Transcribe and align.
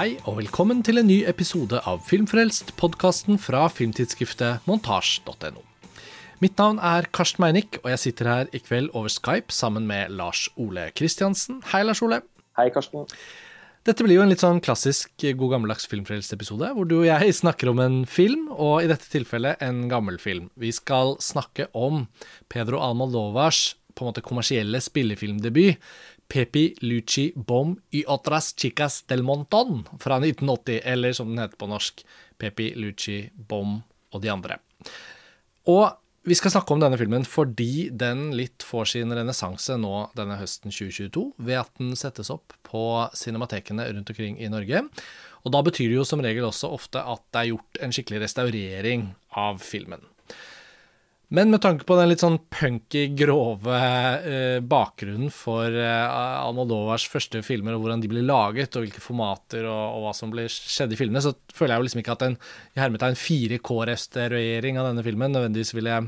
Hei 0.00 0.14
og 0.24 0.38
velkommen 0.38 0.78
til 0.80 0.96
en 0.96 1.10
ny 1.10 1.18
episode 1.28 1.76
av 1.84 1.98
Filmfrelst, 2.08 2.70
podkasten 2.80 3.36
fra 3.36 3.66
filmtidsskriftet 3.68 4.64
montasj.no. 4.64 5.60
Mitt 6.40 6.54
navn 6.56 6.78
er 6.80 7.04
Karsten 7.12 7.42
Meinick, 7.44 7.76
og 7.82 7.90
jeg 7.92 8.00
sitter 8.06 8.30
her 8.30 8.48
i 8.56 8.62
kveld 8.64 8.88
over 8.96 9.12
Skype 9.12 9.52
sammen 9.52 9.84
med 9.90 10.14
Lars 10.16 10.46
Ole 10.56 10.86
Kristiansen. 10.96 11.58
Hei, 11.74 11.82
Lars 11.84 12.00
Ole. 12.00 12.22
Hei, 12.56 12.70
Karsten. 12.72 13.04
Dette 13.84 14.06
blir 14.06 14.16
jo 14.16 14.22
en 14.24 14.32
litt 14.32 14.40
sånn 14.40 14.62
klassisk 14.64 15.12
god 15.20 15.52
gammeldags 15.52 15.84
filmfrelst-episode, 15.92 16.72
hvor 16.78 16.88
du 16.88 17.02
og 17.02 17.10
jeg 17.10 17.36
snakker 17.36 17.68
om 17.74 17.84
en 17.84 18.00
film, 18.08 18.48
og 18.56 18.80
i 18.80 18.88
dette 18.88 19.04
tilfellet 19.12 19.60
en 19.66 19.84
gammel 19.92 20.16
film. 20.22 20.48
Vi 20.56 20.72
skal 20.72 21.18
snakke 21.20 21.68
om 21.76 22.06
Pedro 22.48 22.80
Almodovars 22.80 23.74
på 23.92 24.06
en 24.06 24.14
måte 24.14 24.24
kommersielle 24.24 24.80
spillefilmdebut, 24.80 25.76
Pepi 26.30 26.76
Luci 26.86 27.32
Bom 27.34 27.74
y 27.90 28.04
otras 28.06 28.52
chicas 28.54 29.02
del 29.10 29.22
monton 29.26 29.82
fra 29.98 30.20
1980, 30.20 30.80
eller 30.84 31.12
som 31.12 31.28
den 31.28 31.42
heter 31.42 31.58
på 31.58 31.66
norsk, 31.66 32.04
Pepi 32.38 32.72
Luci 32.78 33.24
Bom 33.34 33.80
og 34.14 34.22
de 34.22 34.30
andre. 34.30 34.60
Og 35.66 35.90
vi 36.28 36.36
skal 36.36 36.52
snakke 36.52 36.74
om 36.74 36.82
denne 36.82 36.98
filmen 37.00 37.24
fordi 37.26 37.88
den 37.96 38.28
litt 38.36 38.62
får 38.66 38.92
sin 38.92 39.14
renessanse 39.16 39.74
nå 39.80 40.10
denne 40.18 40.36
høsten 40.38 40.70
2022, 40.70 41.24
ved 41.40 41.62
at 41.62 41.72
den 41.80 41.96
settes 41.98 42.30
opp 42.30 42.54
på 42.66 42.84
cinematekene 43.16 43.88
rundt 43.90 44.12
omkring 44.12 44.38
i 44.38 44.50
Norge. 44.52 44.84
Og 45.42 45.54
da 45.54 45.64
betyr 45.64 45.88
det 45.88 45.98
jo 45.98 46.06
som 46.06 46.22
regel 46.22 46.46
også 46.46 46.70
ofte 46.76 47.02
at 47.02 47.24
det 47.32 47.42
er 47.42 47.52
gjort 47.54 47.82
en 47.82 47.94
skikkelig 47.96 48.22
restaurering 48.26 49.08
av 49.40 49.62
filmen. 49.64 50.04
Men 51.30 51.52
med 51.52 51.62
tanke 51.62 51.86
på 51.86 51.94
den 51.94 52.08
litt 52.10 52.24
sånn 52.24 52.40
punky, 52.50 53.04
grove 53.14 53.76
eh, 53.78 54.56
bakgrunnen 54.66 55.30
for 55.30 55.70
eh, 55.70 56.14
Almodovars 56.42 57.04
første 57.06 57.38
filmer, 57.46 57.76
og 57.76 57.84
hvordan 57.84 58.02
de 58.02 58.10
ble 58.10 58.24
laget, 58.26 58.74
og 58.74 58.82
hvilke 58.82 59.02
formater 59.04 59.68
og, 59.70 59.84
og 59.94 60.08
hva 60.08 60.14
som 60.16 60.32
ble 60.34 60.48
skjedde 60.50 60.96
i 60.96 60.98
filmene, 60.98 61.22
så 61.22 61.36
føler 61.54 61.76
jeg 61.76 61.78
jo 61.78 61.86
liksom 61.86 62.02
ikke 62.02 62.16
at 62.16 62.24
en 62.26 62.34
i 62.74 62.82
hermetegn 62.82 63.20
4K-restaurering 63.22 64.80
av 64.80 64.90
denne 64.90 65.06
filmen 65.06 65.30
nødvendigvis 65.36 65.70
ville 65.78 66.00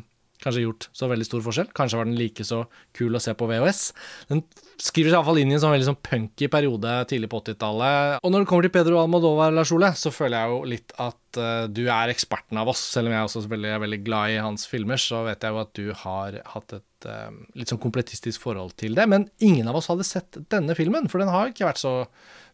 kanskje 0.43 0.67
gjort 0.67 0.89
så 0.97 1.09
veldig 1.11 1.29
stor 1.29 1.45
forskjell. 1.47 1.71
Kanskje 1.77 2.01
var 2.01 2.09
den 2.09 2.19
like 2.19 2.47
så 2.47 2.65
kul 2.97 3.15
å 3.17 3.23
se 3.23 3.35
på 3.39 3.49
VHS. 3.51 3.83
Den 4.31 4.43
skriver 4.83 5.13
seg 5.13 5.19
iallfall 5.19 5.41
inn 5.43 5.53
i 5.53 5.57
en 5.57 5.63
sånn 5.63 5.75
veldig 5.75 5.87
sånn 5.87 6.01
punky 6.03 6.49
periode 6.51 6.95
tidlig 7.11 7.31
på 7.31 7.41
80-tallet. 7.43 8.23
Og 8.23 8.33
når 8.33 8.43
det 8.43 8.49
kommer 8.51 8.67
til 8.67 8.75
Pedro 8.75 8.99
Almodovar, 9.03 9.55
Lars 9.55 9.73
Ole, 9.75 9.93
så 9.99 10.11
føler 10.15 10.39
jeg 10.39 10.53
jo 10.53 10.73
litt 10.73 10.95
at 11.03 11.39
uh, 11.39 11.67
du 11.71 11.85
er 11.87 12.13
eksperten 12.13 12.59
av 12.59 12.71
oss. 12.73 12.83
Selv 12.95 13.11
om 13.11 13.15
jeg 13.15 13.29
også 13.29 13.45
selvfølgelig 13.45 13.73
er 13.73 13.85
veldig 13.85 14.01
glad 14.07 14.35
i 14.35 14.41
hans 14.43 14.67
filmer, 14.71 15.01
så 15.01 15.23
vet 15.29 15.47
jeg 15.47 15.55
jo 15.55 15.63
at 15.63 15.73
du 15.79 15.85
har 16.03 16.39
hatt 16.55 16.77
et 16.79 17.09
uh, 17.09 17.31
litt 17.59 17.73
sånn 17.73 17.83
kompletistisk 17.83 18.43
forhold 18.43 18.75
til 18.83 18.99
det. 18.99 19.07
Men 19.11 19.29
ingen 19.45 19.71
av 19.71 19.79
oss 19.79 19.91
hadde 19.93 20.09
sett 20.09 20.41
denne 20.53 20.77
filmen, 20.79 21.07
for 21.13 21.23
den 21.23 21.33
har 21.33 21.53
ikke 21.53 21.69
vært 21.69 21.83
så, 21.83 21.97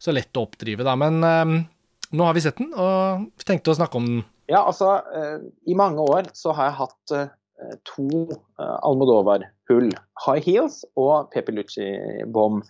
så 0.02 0.14
lett 0.14 0.36
å 0.36 0.44
oppdrive, 0.48 0.86
da. 0.86 0.98
Men 1.00 1.22
uh, 1.24 1.56
nå 2.12 2.28
har 2.28 2.36
vi 2.36 2.44
sett 2.44 2.60
den, 2.60 2.74
og 2.76 3.30
tenkte 3.48 3.72
å 3.72 3.78
snakke 3.80 4.00
om 4.00 4.10
den. 4.12 4.26
Ja, 4.48 4.62
altså, 4.64 4.94
i 5.68 5.74
mange 5.76 6.00
år 6.00 6.30
så 6.32 6.54
har 6.56 6.70
jeg 6.70 6.78
hatt 6.78 7.12
to 7.88 8.26
Almodovar-hull. 8.58 9.90
High 10.24 10.44
Heels 10.44 10.82
og 10.98 11.30
Pepilucci-bom. 11.34 12.62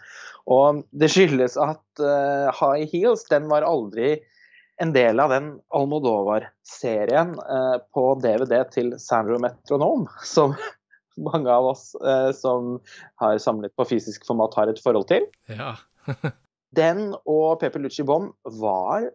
Og 0.49 0.83
det 0.97 1.11
skyldes 1.13 1.59
at 1.61 2.03
High 2.57 2.89
Heels 2.93 3.27
den 3.29 3.51
var 3.51 3.67
aldri 3.69 4.17
en 4.81 4.95
del 4.95 5.21
av 5.21 5.35
den 5.35 5.51
Almodovar-serien 5.75 7.35
på 7.93 8.05
DVD 8.23 8.63
til 8.73 8.95
Sandro 9.03 9.41
Metronome, 9.43 10.09
som 10.25 10.57
mange 11.19 11.51
av 11.51 11.73
oss 11.75 11.91
som 12.39 12.77
har 13.21 13.41
samlet 13.43 13.75
på 13.77 13.89
fysisk 13.91 14.25
format, 14.29 14.57
har 14.57 14.73
et 14.73 14.83
forhold 14.83 15.09
til. 15.11 15.27
Ja. 15.51 15.75
den 16.81 17.11
og 17.25 17.59
Pepilucci-bom 17.61 18.33
var 18.61 19.11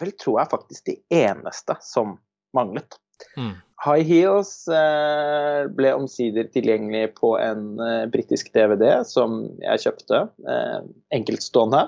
vel, 0.00 0.12
tror 0.20 0.40
jeg, 0.40 0.52
faktisk 0.52 0.90
de 0.90 0.96
eneste 1.24 1.76
som 1.84 2.16
manglet. 2.56 2.98
Mm. 3.36 3.54
High 3.86 4.02
Heels 4.08 4.50
eh, 4.72 5.66
ble 5.78 5.92
omsider 5.94 6.48
tilgjengelig 6.50 7.12
på 7.20 7.36
en 7.38 7.76
eh, 7.82 8.06
britisk 8.10 8.50
DVD 8.56 9.04
som 9.06 9.44
jeg 9.62 9.84
kjøpte, 9.84 10.24
eh, 10.50 10.80
enkeltstående. 11.14 11.84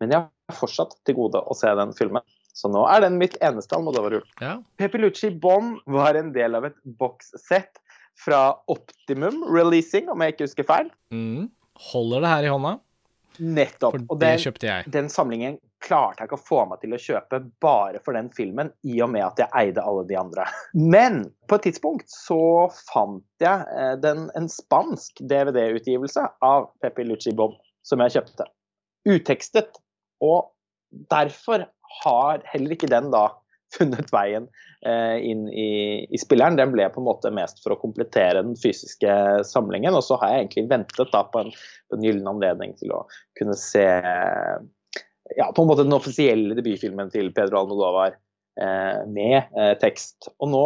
Men 0.00 0.14
jeg 0.14 0.24
har 0.24 0.56
fortsatt 0.58 0.96
til 1.04 1.18
gode 1.18 1.42
å 1.44 1.56
se 1.58 1.68
den 1.78 1.92
filmen. 1.96 2.24
Så 2.54 2.70
nå 2.70 2.84
er 2.88 3.02
den 3.02 3.18
mitt 3.18 3.34
eneste 3.44 3.76
Almodovar-rull. 3.76 4.24
Ja. 4.40 4.56
Pepilucci 4.80 5.32
Bond 5.42 5.80
var 5.90 6.16
en 6.16 6.30
del 6.36 6.54
av 6.56 6.68
et 6.68 6.76
bokssett 7.00 7.80
fra 8.14 8.54
Optimum 8.70 9.42
Releasing, 9.50 10.06
om 10.12 10.22
jeg 10.22 10.36
ikke 10.36 10.46
husker 10.46 10.68
feil. 10.68 10.90
Mm. 11.10 11.48
Holder 11.90 12.22
det 12.22 12.30
her 12.30 12.46
i 12.46 12.52
hånda? 12.54 12.76
Nettopp. 13.42 13.96
For 13.96 14.06
Og 14.14 14.20
det 14.20 14.28
den, 14.36 14.42
kjøpte 14.44 14.68
jeg. 14.70 14.90
den 14.94 15.10
samlingen 15.10 15.58
klarte 15.84 16.22
jeg 16.22 16.30
ikke 16.30 16.38
å 16.38 16.46
få 16.48 16.62
meg 16.70 16.80
til 16.82 16.96
å 16.96 17.00
kjøpe 17.00 17.40
bare 17.62 18.00
for 18.04 18.16
den 18.16 18.30
filmen, 18.34 18.72
i 18.86 18.98
og 19.04 19.12
med 19.14 19.26
at 19.26 19.42
jeg 19.42 19.52
eide 19.60 19.84
alle 19.84 20.06
de 20.08 20.18
andre. 20.18 20.46
Men 20.96 21.22
på 21.50 21.58
et 21.58 21.68
tidspunkt 21.68 22.10
så 22.12 22.70
fant 22.92 23.44
jeg 23.44 23.68
eh, 23.76 23.94
den, 24.02 24.28
en 24.38 24.50
spansk 24.52 25.22
DVD-utgivelse 25.30 26.26
av 26.44 26.70
Pepe 26.84 27.06
Lucci 27.08 27.34
Bob 27.36 27.56
som 27.84 28.02
jeg 28.04 28.16
kjøpte. 28.16 28.48
Utekstet. 29.08 29.80
Og 30.24 30.48
derfor 31.12 31.66
har 32.02 32.44
heller 32.48 32.76
ikke 32.76 32.90
den 32.90 33.10
da 33.12 33.28
funnet 33.74 34.12
veien 34.14 34.46
eh, 34.86 35.18
inn 35.26 35.48
i, 35.50 36.04
i 36.06 36.20
spilleren. 36.20 36.58
Den 36.58 36.72
ble 36.74 36.86
på 36.92 37.02
en 37.02 37.08
måte 37.08 37.32
mest 37.34 37.60
for 37.64 37.74
å 37.74 37.80
komplettere 37.80 38.42
den 38.44 38.56
fysiske 38.60 39.16
samlingen. 39.48 39.96
Og 39.96 40.04
så 40.06 40.18
har 40.20 40.32
jeg 40.32 40.44
egentlig 40.44 40.68
ventet 40.72 41.12
da 41.12 41.24
på 41.30 41.44
en, 41.44 41.52
på 41.90 41.98
en 41.98 42.06
gyllen 42.06 42.30
anledning 42.30 42.74
til 42.80 42.94
å 42.94 43.04
kunne 43.38 43.58
se 43.58 43.86
ja, 45.36 45.50
på 45.54 45.62
en 45.62 45.70
måte 45.70 45.86
den 45.86 45.96
offisielle 45.96 46.56
debutfilmen 46.58 47.10
til 47.12 47.30
Pedro 47.34 47.62
Almodovar 47.62 48.16
eh, 48.60 49.00
med 49.10 49.38
eh, 49.56 49.72
tekst. 49.80 50.28
Og 50.38 50.50
nå 50.52 50.64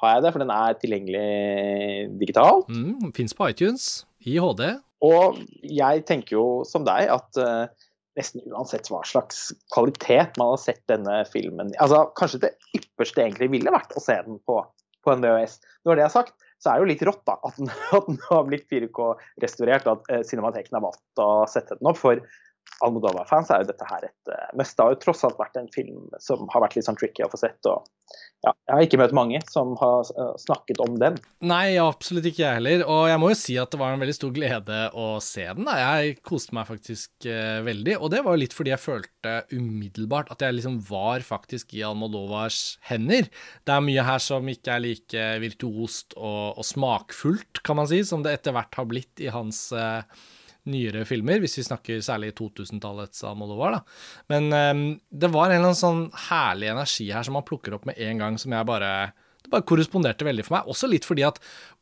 har 0.00 0.16
jeg 0.16 0.24
det, 0.24 0.32
for 0.34 0.44
den 0.44 0.54
er 0.54 0.78
tilgjengelig 0.80 2.16
digitalt. 2.22 2.70
Mm, 2.70 3.12
Fins 3.16 3.36
på 3.36 3.50
iTunes 3.52 3.90
i 4.26 4.40
HD. 4.42 4.66
Og 5.06 5.38
jeg 5.64 6.04
tenker 6.08 6.36
jo 6.36 6.48
som 6.68 6.84
deg 6.88 7.08
at 7.12 7.40
eh, 7.40 7.86
nesten 8.18 8.44
uansett 8.50 8.90
hva 8.90 9.00
slags 9.06 9.48
kvalitet 9.72 10.36
man 10.40 10.52
har 10.52 10.60
sett 10.60 10.82
denne 10.90 11.20
filmen 11.30 11.70
altså 11.78 12.02
Kanskje 12.18 12.40
det 12.42 12.50
ypperste 12.76 13.22
egentlig 13.22 13.52
ville 13.52 13.72
vært 13.72 13.94
å 13.94 14.02
se 14.02 14.16
den 14.26 14.40
på, 14.44 14.58
på 15.06 15.12
en 15.14 15.22
VHS. 15.24 15.60
Når 15.86 15.96
det 15.96 16.04
er 16.04 16.12
sagt, 16.12 16.34
så 16.60 16.72
er 16.72 16.76
det 16.76 16.82
jo 16.82 16.90
litt 16.90 17.06
rått 17.08 17.22
da, 17.30 17.38
at 17.46 17.56
den, 17.56 17.70
at 17.96 18.10
den 18.10 18.20
har 18.26 18.44
blitt 18.50 18.66
4K-restaurert, 18.68 19.88
at 19.88 20.28
Cinemateken 20.28 20.76
har 20.76 20.84
valgt 20.90 21.22
å 21.22 21.30
sette 21.48 21.78
den 21.78 21.88
opp. 21.88 22.02
For 22.02 22.20
Almodovar-fans 22.86 23.52
er 23.52 23.62
jo 23.62 23.70
dette 23.70 23.88
her 23.88 24.08
et 24.08 24.32
eh, 24.32 24.50
mest 24.58 24.76
det 24.76 24.86
har 24.86 24.94
jo 24.94 25.00
tross 25.02 25.24
alt 25.28 25.40
vært 25.40 25.58
en 25.60 25.70
film 25.74 26.08
som 26.22 26.48
har 26.52 26.64
vært 26.64 26.78
litt 26.78 26.86
sånn 26.86 26.98
tricky 27.00 27.26
å 27.26 27.30
få 27.32 27.40
sett. 27.40 27.60
og 27.68 27.84
ja, 28.40 28.54
Jeg 28.68 28.72
har 28.72 28.86
ikke 28.86 29.00
møtt 29.02 29.12
mange 29.16 29.40
som 29.52 29.74
har 29.80 30.08
eh, 30.14 30.32
snakket 30.40 30.80
om 30.80 30.96
den. 31.00 31.18
Nei, 31.44 31.76
absolutt 31.82 32.30
ikke 32.30 32.42
jeg 32.42 32.56
heller. 32.60 32.84
Og 32.88 33.02
jeg 33.10 33.20
må 33.20 33.30
jo 33.32 33.38
si 33.38 33.56
at 33.60 33.72
det 33.72 33.80
var 33.82 33.92
en 33.92 34.00
veldig 34.00 34.16
stor 34.16 34.32
glede 34.36 34.78
å 34.96 35.08
se 35.24 35.44
den. 35.44 35.68
Da. 35.68 35.76
Jeg 36.00 36.16
koste 36.26 36.56
meg 36.56 36.68
faktisk 36.70 37.28
eh, 37.28 37.60
veldig. 37.66 37.98
Og 38.00 38.08
det 38.14 38.24
var 38.24 38.36
jo 38.36 38.42
litt 38.44 38.56
fordi 38.56 38.72
jeg 38.72 38.82
følte 38.82 39.36
umiddelbart 39.52 40.32
at 40.32 40.46
jeg 40.46 40.56
liksom 40.56 40.80
var 40.88 41.26
faktisk 41.26 41.76
i 41.76 41.84
Almodovars 41.86 42.78
hender. 42.88 43.28
Det 43.68 43.76
er 43.76 43.84
mye 43.84 44.08
her 44.08 44.24
som 44.24 44.48
ikke 44.48 44.76
er 44.76 44.84
like 44.86 45.30
virtuost 45.44 46.16
og, 46.16 46.56
og 46.56 46.64
smakfullt, 46.66 47.60
kan 47.66 47.76
man 47.82 47.90
si, 47.90 48.00
som 48.08 48.24
det 48.24 48.38
etter 48.38 48.56
hvert 48.56 48.80
har 48.80 48.88
blitt 48.88 49.20
i 49.20 49.28
hans 49.32 49.66
eh, 49.76 50.00
nyere 50.68 51.06
filmer, 51.08 51.40
hvis 51.42 51.58
vi 51.60 51.66
snakker 51.66 52.02
særlig 52.04 52.34
2000-tallets 52.38 53.24
Almodovar. 53.28 53.78
Da. 53.78 53.80
Men 54.32 54.50
um, 54.52 54.84
det 55.10 55.32
var 55.32 55.48
en 55.48 55.60
eller 55.60 55.72
annen 55.72 55.80
sånn 55.80 56.06
herlig 56.28 56.72
energi 56.74 57.10
her 57.14 57.26
som 57.26 57.38
man 57.38 57.46
plukker 57.48 57.76
opp 57.76 57.88
med 57.88 58.00
en 58.00 58.22
gang, 58.22 58.40
som 58.40 58.52
jeg 58.54 58.68
bare 58.68 59.12
Det 59.40 59.48
bare 59.48 59.64
korresponderte 59.64 60.26
veldig 60.26 60.44
for 60.44 60.58
meg. 60.58 60.66
Også 60.68 60.90
litt 60.90 61.06
fordi 61.08 61.24
at 61.24 61.38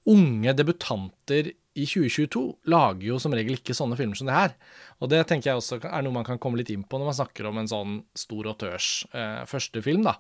unge 0.09 0.53
debutanter 0.55 1.51
i 1.79 1.87
2022 1.87 2.43
lager 2.71 3.07
jo 3.07 3.19
som 3.23 3.35
regel 3.35 3.59
ikke 3.59 3.77
sånne 3.77 3.97
filmer 3.99 4.19
som 4.19 4.29
det 4.29 4.37
her. 4.37 4.55
Og 5.03 5.11
det 5.13 5.21
tenker 5.31 5.51
jeg 5.51 5.61
også 5.61 5.79
er 5.83 6.05
noe 6.05 6.15
man 6.15 6.27
kan 6.27 6.41
komme 6.43 6.61
litt 6.61 6.71
inn 6.75 6.85
på 6.87 6.99
når 6.99 7.11
man 7.11 7.19
snakker 7.19 7.49
om 7.51 7.61
en 7.61 7.71
sånn 7.71 7.99
stor 8.19 8.51
autørs 8.53 8.91
uh, 9.13 9.45
første 9.51 9.83
film, 9.85 10.07
da. 10.07 10.17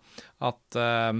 At 0.50 0.78
uh, 0.78 1.14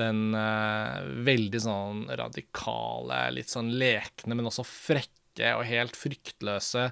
den 0.00 0.20
uh, 0.36 1.00
veldig 1.26 1.62
sånn 1.64 2.04
radikale, 2.20 3.24
litt 3.34 3.50
sånn 3.52 3.72
lekne, 3.80 4.36
men 4.36 4.50
også 4.50 4.66
frekke 4.66 5.19
og 5.38 5.66
helt 5.68 5.98
fryktløse 5.98 6.90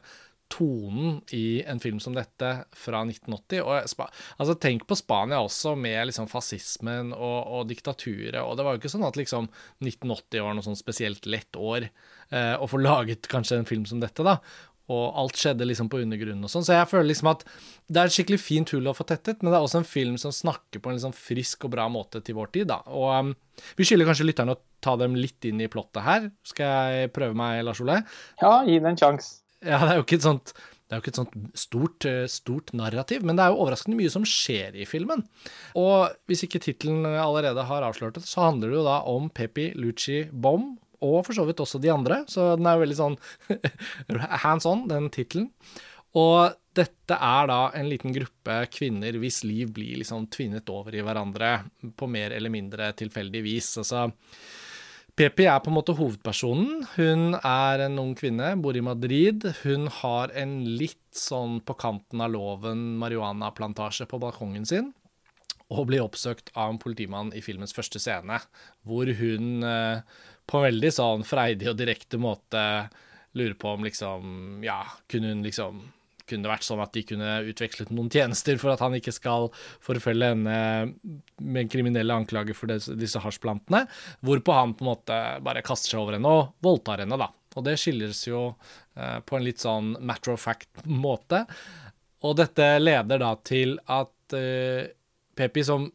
tonen 0.48 1.18
i 1.36 1.60
en 1.68 1.80
film 1.80 1.98
som 2.00 2.14
dette 2.16 2.50
fra 2.76 3.02
1980. 3.04 3.60
Og 3.62 3.90
Spa 3.90 4.08
altså 4.40 4.56
Tenk 4.60 4.86
på 4.88 4.96
Spania 4.98 5.40
også, 5.44 5.74
med 5.78 6.08
liksom 6.08 6.28
fascismen 6.30 7.12
og, 7.12 7.38
og, 7.44 7.66
diktaturet. 7.70 8.40
Og 8.42 8.56
det 8.56 8.66
var 8.66 8.74
jo 8.74 8.82
ikke 8.82 8.92
sånn 8.92 9.06
at 9.08 9.18
liksom 9.20 9.50
1980 9.84 10.46
var 10.46 10.56
noe 10.56 10.66
sånn 10.66 10.78
spesielt 10.78 11.28
lett 11.28 11.58
år 11.60 11.88
eh, 11.88 12.54
å 12.56 12.68
få 12.70 12.80
laget 12.80 13.28
kanskje 13.30 13.60
en 13.60 13.68
film 13.68 13.86
som 13.88 14.02
dette, 14.02 14.24
da. 14.24 14.38
Og 14.88 15.18
alt 15.20 15.36
skjedde 15.36 15.66
liksom 15.68 15.90
på 15.92 16.00
undergrunnen 16.00 16.46
og 16.46 16.52
sånn. 16.52 16.64
Så 16.64 16.76
jeg 16.76 16.88
føler 16.88 17.10
liksom 17.10 17.28
at 17.32 17.44
det 17.88 18.00
er 18.00 18.08
et 18.08 18.14
skikkelig 18.14 18.40
fint 18.40 18.72
hull 18.72 18.88
å 18.88 18.96
få 18.96 19.04
tettet, 19.08 19.42
men 19.42 19.52
det 19.52 19.58
er 19.58 19.66
også 19.66 19.82
en 19.82 19.88
film 19.88 20.16
som 20.20 20.32
snakker 20.34 20.80
på 20.80 20.90
en 20.90 20.96
liksom 20.96 21.16
frisk 21.16 21.68
og 21.68 21.74
bra 21.76 21.88
måte 21.92 22.22
til 22.24 22.38
vår 22.38 22.52
tid, 22.56 22.70
da. 22.72 22.80
Og 22.88 23.12
um, 23.12 23.34
vi 23.76 23.88
skylder 23.88 24.08
kanskje 24.08 24.28
lytterne 24.30 24.56
å 24.56 24.62
ta 24.84 24.96
dem 25.00 25.18
litt 25.18 25.44
inn 25.48 25.60
i 25.60 25.68
plottet 25.72 26.06
her. 26.06 26.32
Skal 26.46 26.96
jeg 26.96 27.12
prøve 27.16 27.36
meg, 27.36 27.60
Lars 27.68 27.84
Ole? 27.84 28.00
Ja, 28.40 28.58
gi 28.64 28.80
den 28.80 28.94
en 28.94 29.00
sjanse. 29.00 29.38
Ja, 29.60 29.82
det 29.82 29.92
er 29.92 30.00
jo 30.00 30.06
ikke 30.06 30.20
et 30.20 30.28
sånt 30.28 30.54
det 30.88 30.96
er 30.96 31.00
jo 31.00 31.02
ikke 31.02 31.10
et 31.12 31.18
sånt 31.18 31.34
stort, 31.60 32.04
eh, 32.08 32.22
stort 32.32 32.70
narrativ, 32.72 33.20
men 33.20 33.36
det 33.36 33.44
er 33.44 33.52
jo 33.52 33.60
overraskende 33.60 33.98
mye 33.98 34.08
som 34.08 34.24
skjer 34.24 34.72
i 34.72 34.86
filmen. 34.88 35.20
Og 35.76 36.14
hvis 36.24 36.46
ikke 36.46 36.62
tittelen 36.64 37.04
allerede 37.04 37.66
har 37.68 37.84
avslørt 37.84 38.16
det, 38.16 38.24
så 38.24 38.46
handler 38.46 38.72
det 38.72 38.78
jo 38.78 38.84
da 38.86 38.94
om 39.04 39.28
Pepi 39.28 39.74
Luci 39.76 40.22
Bom, 40.32 40.78
og 41.04 41.20
for 41.26 41.36
så 41.36 41.44
vidt 41.48 41.60
også 41.62 41.80
de 41.82 41.92
andre, 41.92 42.22
så 42.30 42.52
den 42.58 42.66
er 42.66 42.76
jo 42.76 42.84
veldig 42.84 42.98
sånn 42.98 43.18
hands 44.44 44.66
on, 44.68 44.86
den 44.90 45.10
tittelen. 45.14 45.50
Og 46.18 46.56
dette 46.78 47.16
er 47.16 47.50
da 47.50 47.58
en 47.76 47.88
liten 47.90 48.14
gruppe 48.14 48.60
kvinner 48.72 49.18
hvis 49.20 49.42
liv 49.46 49.72
blir 49.74 49.98
liksom 50.00 50.28
tvinnet 50.32 50.70
over 50.72 50.94
i 50.94 51.02
hverandre 51.04 51.52
på 51.98 52.08
mer 52.10 52.34
eller 52.36 52.52
mindre 52.54 52.92
tilfeldig 52.96 53.42
vis. 53.44 53.74
Altså 53.82 54.06
Pepi 55.18 55.48
er 55.50 55.58
på 55.58 55.72
en 55.72 55.74
måte 55.74 55.96
hovedpersonen. 55.98 56.84
Hun 56.94 57.34
er 57.34 57.82
en 57.88 57.98
ung 57.98 58.12
kvinne, 58.18 58.52
bor 58.62 58.76
i 58.78 58.84
Madrid. 58.84 59.48
Hun 59.64 59.88
har 60.00 60.30
en 60.38 60.60
litt 60.78 61.02
sånn 61.10 61.58
på 61.66 61.74
kanten 61.80 62.22
av 62.22 62.30
loven 62.30 62.92
marihuanaplantasje 63.00 64.06
på 64.06 64.20
balkongen 64.22 64.68
sin. 64.68 64.92
Og 65.74 65.88
blir 65.90 66.04
oppsøkt 66.04 66.52
av 66.54 66.70
en 66.70 66.78
politimann 66.80 67.32
i 67.34 67.42
filmens 67.42 67.74
første 67.74 67.98
scene, 68.00 68.38
hvor 68.86 69.10
hun 69.18 69.66
eh, 69.66 70.06
på 70.48 70.58
en 70.58 70.66
veldig 70.70 70.90
sånn 70.94 71.26
freidig 71.28 71.68
og 71.70 71.78
direkte 71.78 72.20
måte 72.20 72.64
lurer 73.36 73.54
på 73.60 73.76
om 73.76 73.86
liksom 73.86 74.64
Ja, 74.64 74.82
kunne 75.10 75.34
hun 75.34 75.46
liksom 75.46 75.84
kunne 76.28 76.44
det 76.44 76.52
vært 76.52 76.66
sånn 76.66 76.82
at 76.84 76.92
de 76.92 77.02
kunne 77.08 77.28
utvekslet 77.48 77.90
noen 77.94 78.10
tjenester 78.12 78.58
for 78.60 78.74
at 78.74 78.82
han 78.84 78.96
ikke 78.98 79.14
skal 79.16 79.48
forfølge 79.84 80.32
henne 80.34 80.58
med 81.40 81.70
kriminelle 81.72 82.18
anklager 82.20 82.56
for 82.56 82.68
disse 82.68 83.22
hasjplantene, 83.24 83.86
hvorpå 84.20 84.56
han 84.58 84.74
på 84.76 84.84
en 84.84 84.90
måte 84.90 85.18
bare 85.44 85.64
kaster 85.64 85.94
seg 85.94 86.02
over 86.02 86.18
henne 86.18 86.34
og 86.40 86.50
voldtar 86.64 87.00
henne, 87.04 87.16
da. 87.16 87.30
Og 87.56 87.64
det 87.64 87.78
skilles 87.80 88.20
jo 88.28 88.42
eh, 88.52 89.18
på 89.24 89.38
en 89.38 89.46
litt 89.46 89.64
sånn 89.64 89.94
matter 90.04 90.34
of 90.34 90.44
fact-måte. 90.44 91.46
Og 92.28 92.36
dette 92.38 92.68
leder 92.82 93.24
da 93.24 93.32
til 93.46 93.78
at 93.88 94.36
eh, 94.36 94.92
Pepi, 95.38 95.64
som 95.64 95.88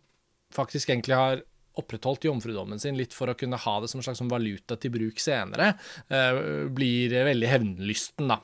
faktisk 0.53 0.89
egentlig 0.89 1.19
har 1.19 1.43
opprettholdt 1.79 2.27
jomfrudommen 2.27 2.81
sin 2.81 2.97
litt 2.99 3.15
for 3.15 3.31
å 3.31 3.37
kunne 3.37 3.59
ha 3.59 3.75
det 3.81 3.89
som 3.91 4.01
en 4.01 4.07
slags 4.07 4.23
valuta 4.29 4.77
til 4.77 4.93
bruk 4.93 5.21
senere, 5.21 5.73
eh, 6.09 6.41
blir 6.69 7.15
veldig 7.29 7.49
hevnlysten, 7.49 8.29
da. 8.29 8.39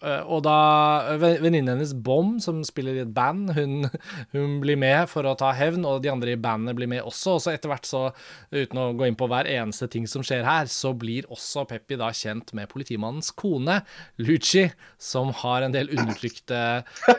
Eh, 0.00 0.22
og 0.32 0.40
da 0.46 1.16
venninnen 1.20 1.74
hennes 1.74 1.92
Bom, 1.92 2.38
som 2.40 2.62
spiller 2.64 2.96
i 2.96 3.02
et 3.04 3.12
band, 3.12 3.52
hun, 3.56 3.84
hun, 4.34 4.58
blir 4.62 4.78
med 4.80 5.04
for 5.12 5.28
å 5.28 5.36
ta 5.38 5.52
hevn, 5.56 5.84
og 5.88 6.00
de 6.04 6.12
andre 6.12 6.34
i 6.34 6.40
bandet 6.40 6.76
blir 6.78 6.88
med 6.90 7.04
også. 7.04 7.36
Og 7.36 7.44
så 7.44 7.52
etter 7.52 7.72
hvert, 7.72 7.88
så, 7.88 8.06
uten 8.54 8.80
å 8.80 8.90
gå 8.96 9.08
inn 9.08 9.18
på 9.18 9.28
hver 9.30 9.48
eneste 9.50 9.90
ting 9.92 10.08
som 10.10 10.24
skjer 10.26 10.46
her, 10.46 10.70
så 10.72 10.94
blir 10.96 11.28
også 11.32 11.66
Peppi 11.70 11.98
da 12.00 12.10
kjent 12.16 12.54
med 12.56 12.70
politimannens 12.72 13.32
kone, 13.36 13.80
Luci, 14.20 14.66
som 15.00 15.34
har 15.42 15.66
en 15.66 15.74
del 15.74 15.92
undertrykte 15.92 16.58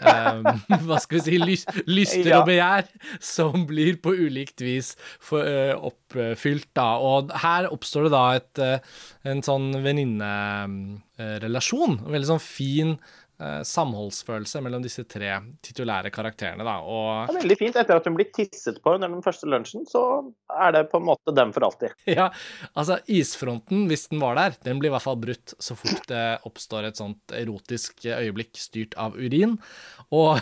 um, 0.01 0.47
Hva 0.87 0.97
skal 1.01 1.19
vi 1.19 1.23
si 1.25 1.39
lys, 1.41 1.65
lyster 1.89 2.33
og 2.39 2.47
begjær, 2.49 2.89
som 3.23 3.65
blir 3.69 3.99
på 4.01 4.13
ulikt 4.17 4.63
vis 4.65 4.93
for, 5.21 5.45
uh, 5.45 5.77
oppfylt, 6.11 6.69
da. 6.77 6.89
Og 6.99 7.31
her 7.43 7.63
oppstår 7.71 8.03
det 8.07 8.13
da 8.13 8.35
et, 8.37 8.53
uh, 8.61 8.77
en 9.31 9.41
sånn 9.45 9.67
venninnerelasjon. 9.83 11.93
En 12.01 12.13
veldig 12.15 12.31
sånn 12.33 12.43
fin 12.43 12.91
eh, 13.41 13.61
samholdsfølelse 13.67 14.61
mellom 14.63 14.83
disse 14.83 15.03
tre 15.09 15.33
titulære 15.65 16.11
karakterene. 16.13 16.65
Da. 16.67 16.77
Og... 16.85 17.31
Veldig 17.35 17.57
fint. 17.59 17.79
Etter 17.79 17.99
at 17.99 18.09
hun 18.09 18.17
blir 18.17 18.29
tisset 18.35 18.81
på 18.83 18.95
under 18.97 19.11
den 19.11 19.23
første 19.25 19.49
lunsjen, 19.49 19.87
så 19.89 20.03
er 20.53 20.75
det 20.75 20.85
på 20.91 21.01
en 21.01 21.07
måte 21.09 21.35
dem 21.37 21.53
for 21.55 21.69
alltid. 21.69 21.97
Ja, 22.21 22.29
altså 22.77 22.99
isfronten, 23.11 23.87
hvis 23.89 24.07
den 24.11 24.21
var 24.23 24.37
der, 24.39 24.57
den 24.65 24.81
blir 24.81 24.91
i 24.91 24.95
hvert 24.95 25.05
fall 25.05 25.19
brutt 25.21 25.55
så 25.61 25.77
fort 25.79 26.05
det 26.11 26.25
oppstår 26.47 26.89
et 26.89 26.99
sånt 26.99 27.35
erotisk 27.35 28.05
øyeblikk 28.05 28.59
styrt 28.59 28.97
av 28.99 29.15
urin. 29.17 29.57
Og, 30.11 30.41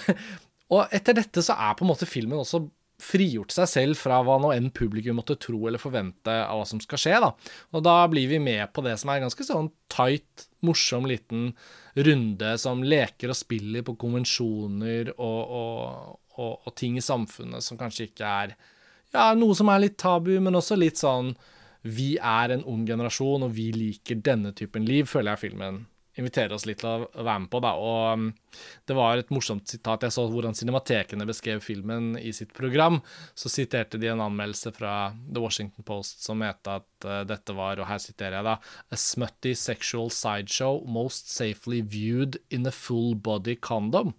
og 0.74 0.96
etter 0.96 1.20
dette 1.20 1.44
så 1.46 1.56
er 1.56 1.78
på 1.78 1.86
en 1.86 1.94
måte 1.94 2.10
filmen 2.10 2.42
også 2.42 2.66
frigjort 3.00 3.54
seg 3.56 3.70
selv 3.72 4.00
fra 4.00 4.20
hva 4.26 4.38
nå 4.42 4.52
enn 4.54 4.70
publikum 4.76 5.20
måtte 5.20 5.38
tro 5.40 5.62
eller 5.68 5.82
forvente 5.82 6.34
av 6.44 6.60
hva 6.60 6.66
som 6.68 6.82
skal 6.84 7.02
skje. 7.02 7.18
da. 7.24 7.32
Og 7.76 7.84
da 7.86 7.96
blir 8.12 8.28
vi 8.32 8.42
med 8.44 8.72
på 8.76 8.84
det 8.86 8.98
som 9.00 9.12
er 9.14 9.24
ganske 9.24 9.46
sånn 9.48 9.72
tight, 9.92 10.48
morsom 10.66 11.08
liten 11.08 11.54
runde 11.96 12.56
som 12.60 12.84
leker 12.84 13.32
og 13.32 13.40
spiller 13.40 13.86
på 13.88 13.96
konvensjoner 14.00 15.14
og, 15.16 15.54
og, 15.60 16.18
og, 16.36 16.52
og 16.68 16.76
ting 16.76 16.98
i 17.00 17.06
samfunnet 17.06 17.64
som 17.64 17.80
kanskje 17.80 18.10
ikke 18.10 18.34
er 18.44 18.58
ja, 19.14 19.32
noe 19.34 19.56
som 19.58 19.72
er 19.72 19.86
litt 19.86 19.98
tabu, 19.98 20.36
men 20.44 20.60
også 20.60 20.78
litt 20.78 21.00
sånn 21.00 21.34
vi 21.88 22.18
er 22.20 22.52
en 22.52 22.66
ung 22.68 22.84
generasjon, 22.86 23.46
og 23.48 23.56
vi 23.56 23.70
liker 23.72 24.20
denne 24.20 24.52
typen 24.52 24.84
liv, 24.86 25.08
føler 25.08 25.34
jeg 25.34 25.48
filmen 25.48 25.86
invitere 26.20 26.56
oss 26.56 26.68
litt 26.68 26.82
til 26.84 26.90
å 26.90 27.24
være 27.24 27.46
med 27.46 27.50
på. 27.52 27.62
Da. 27.64 27.74
Og 27.80 28.00
um, 28.14 28.28
det 28.90 28.98
var 28.98 29.20
et 29.20 29.34
morsomt 29.34 29.70
sitat. 29.72 30.06
Jeg 30.06 30.16
så 30.16 30.26
hvordan 30.30 30.58
Cinematekene 30.58 31.28
beskrev 31.30 31.64
filmen 31.64 32.14
i 32.20 32.34
sitt 32.36 32.54
program. 32.58 33.00
Så 33.38 33.52
siterte 33.54 34.00
de 34.02 34.12
en 34.12 34.24
anmeldelse 34.26 34.74
fra 34.76 35.12
The 35.28 35.44
Washington 35.44 35.88
Post 35.88 36.26
som 36.26 36.44
het 36.46 36.70
at 36.70 37.08
uh, 37.08 37.22
dette 37.28 37.56
var, 37.58 37.82
og 37.82 37.90
her 37.90 38.02
siterer 38.04 38.40
jeg 38.40 38.50
da, 38.50 38.58
A 38.90 39.00
smutty 39.00 39.56
sexual 39.58 40.12
sideshow 40.14 40.84
most 40.86 41.32
safely 41.34 41.82
viewed 41.82 42.40
in 42.50 42.68
a 42.68 42.74
full 42.76 43.16
body 43.16 43.56
condom. 43.56 44.16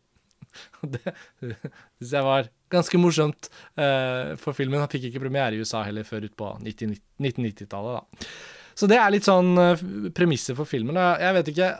det 0.93 1.13
syns 1.39 2.15
jeg 2.15 2.27
var 2.27 2.49
ganske 2.73 3.01
morsomt 3.03 3.51
uh, 3.79 4.37
for 4.41 4.57
filmen. 4.57 4.81
Han 4.83 4.91
fikk 4.91 5.11
ikke 5.11 5.23
premiere 5.27 5.57
i 5.57 5.63
USA 5.63 5.83
heller 5.87 6.07
før 6.07 6.27
utpå 6.31 6.55
1990-tallet, 6.63 8.01
da. 8.01 8.27
Så 8.75 8.89
det 8.91 8.99
er 9.01 9.11
litt 9.13 9.27
sånn 9.27 9.55
premisset 10.17 10.57
for 10.59 10.69
filmen. 10.69 10.99
Jeg 11.21 11.37
vet 11.37 11.51
ikke, 11.53 11.71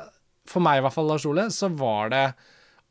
for 0.51 0.65
meg 0.65 0.81
i 0.81 0.85
hvert 0.85 0.97
fall, 0.97 1.11
Lars 1.11 1.27
Ole, 1.29 1.49
så 1.55 1.71
var 1.73 2.11
det 2.13 2.25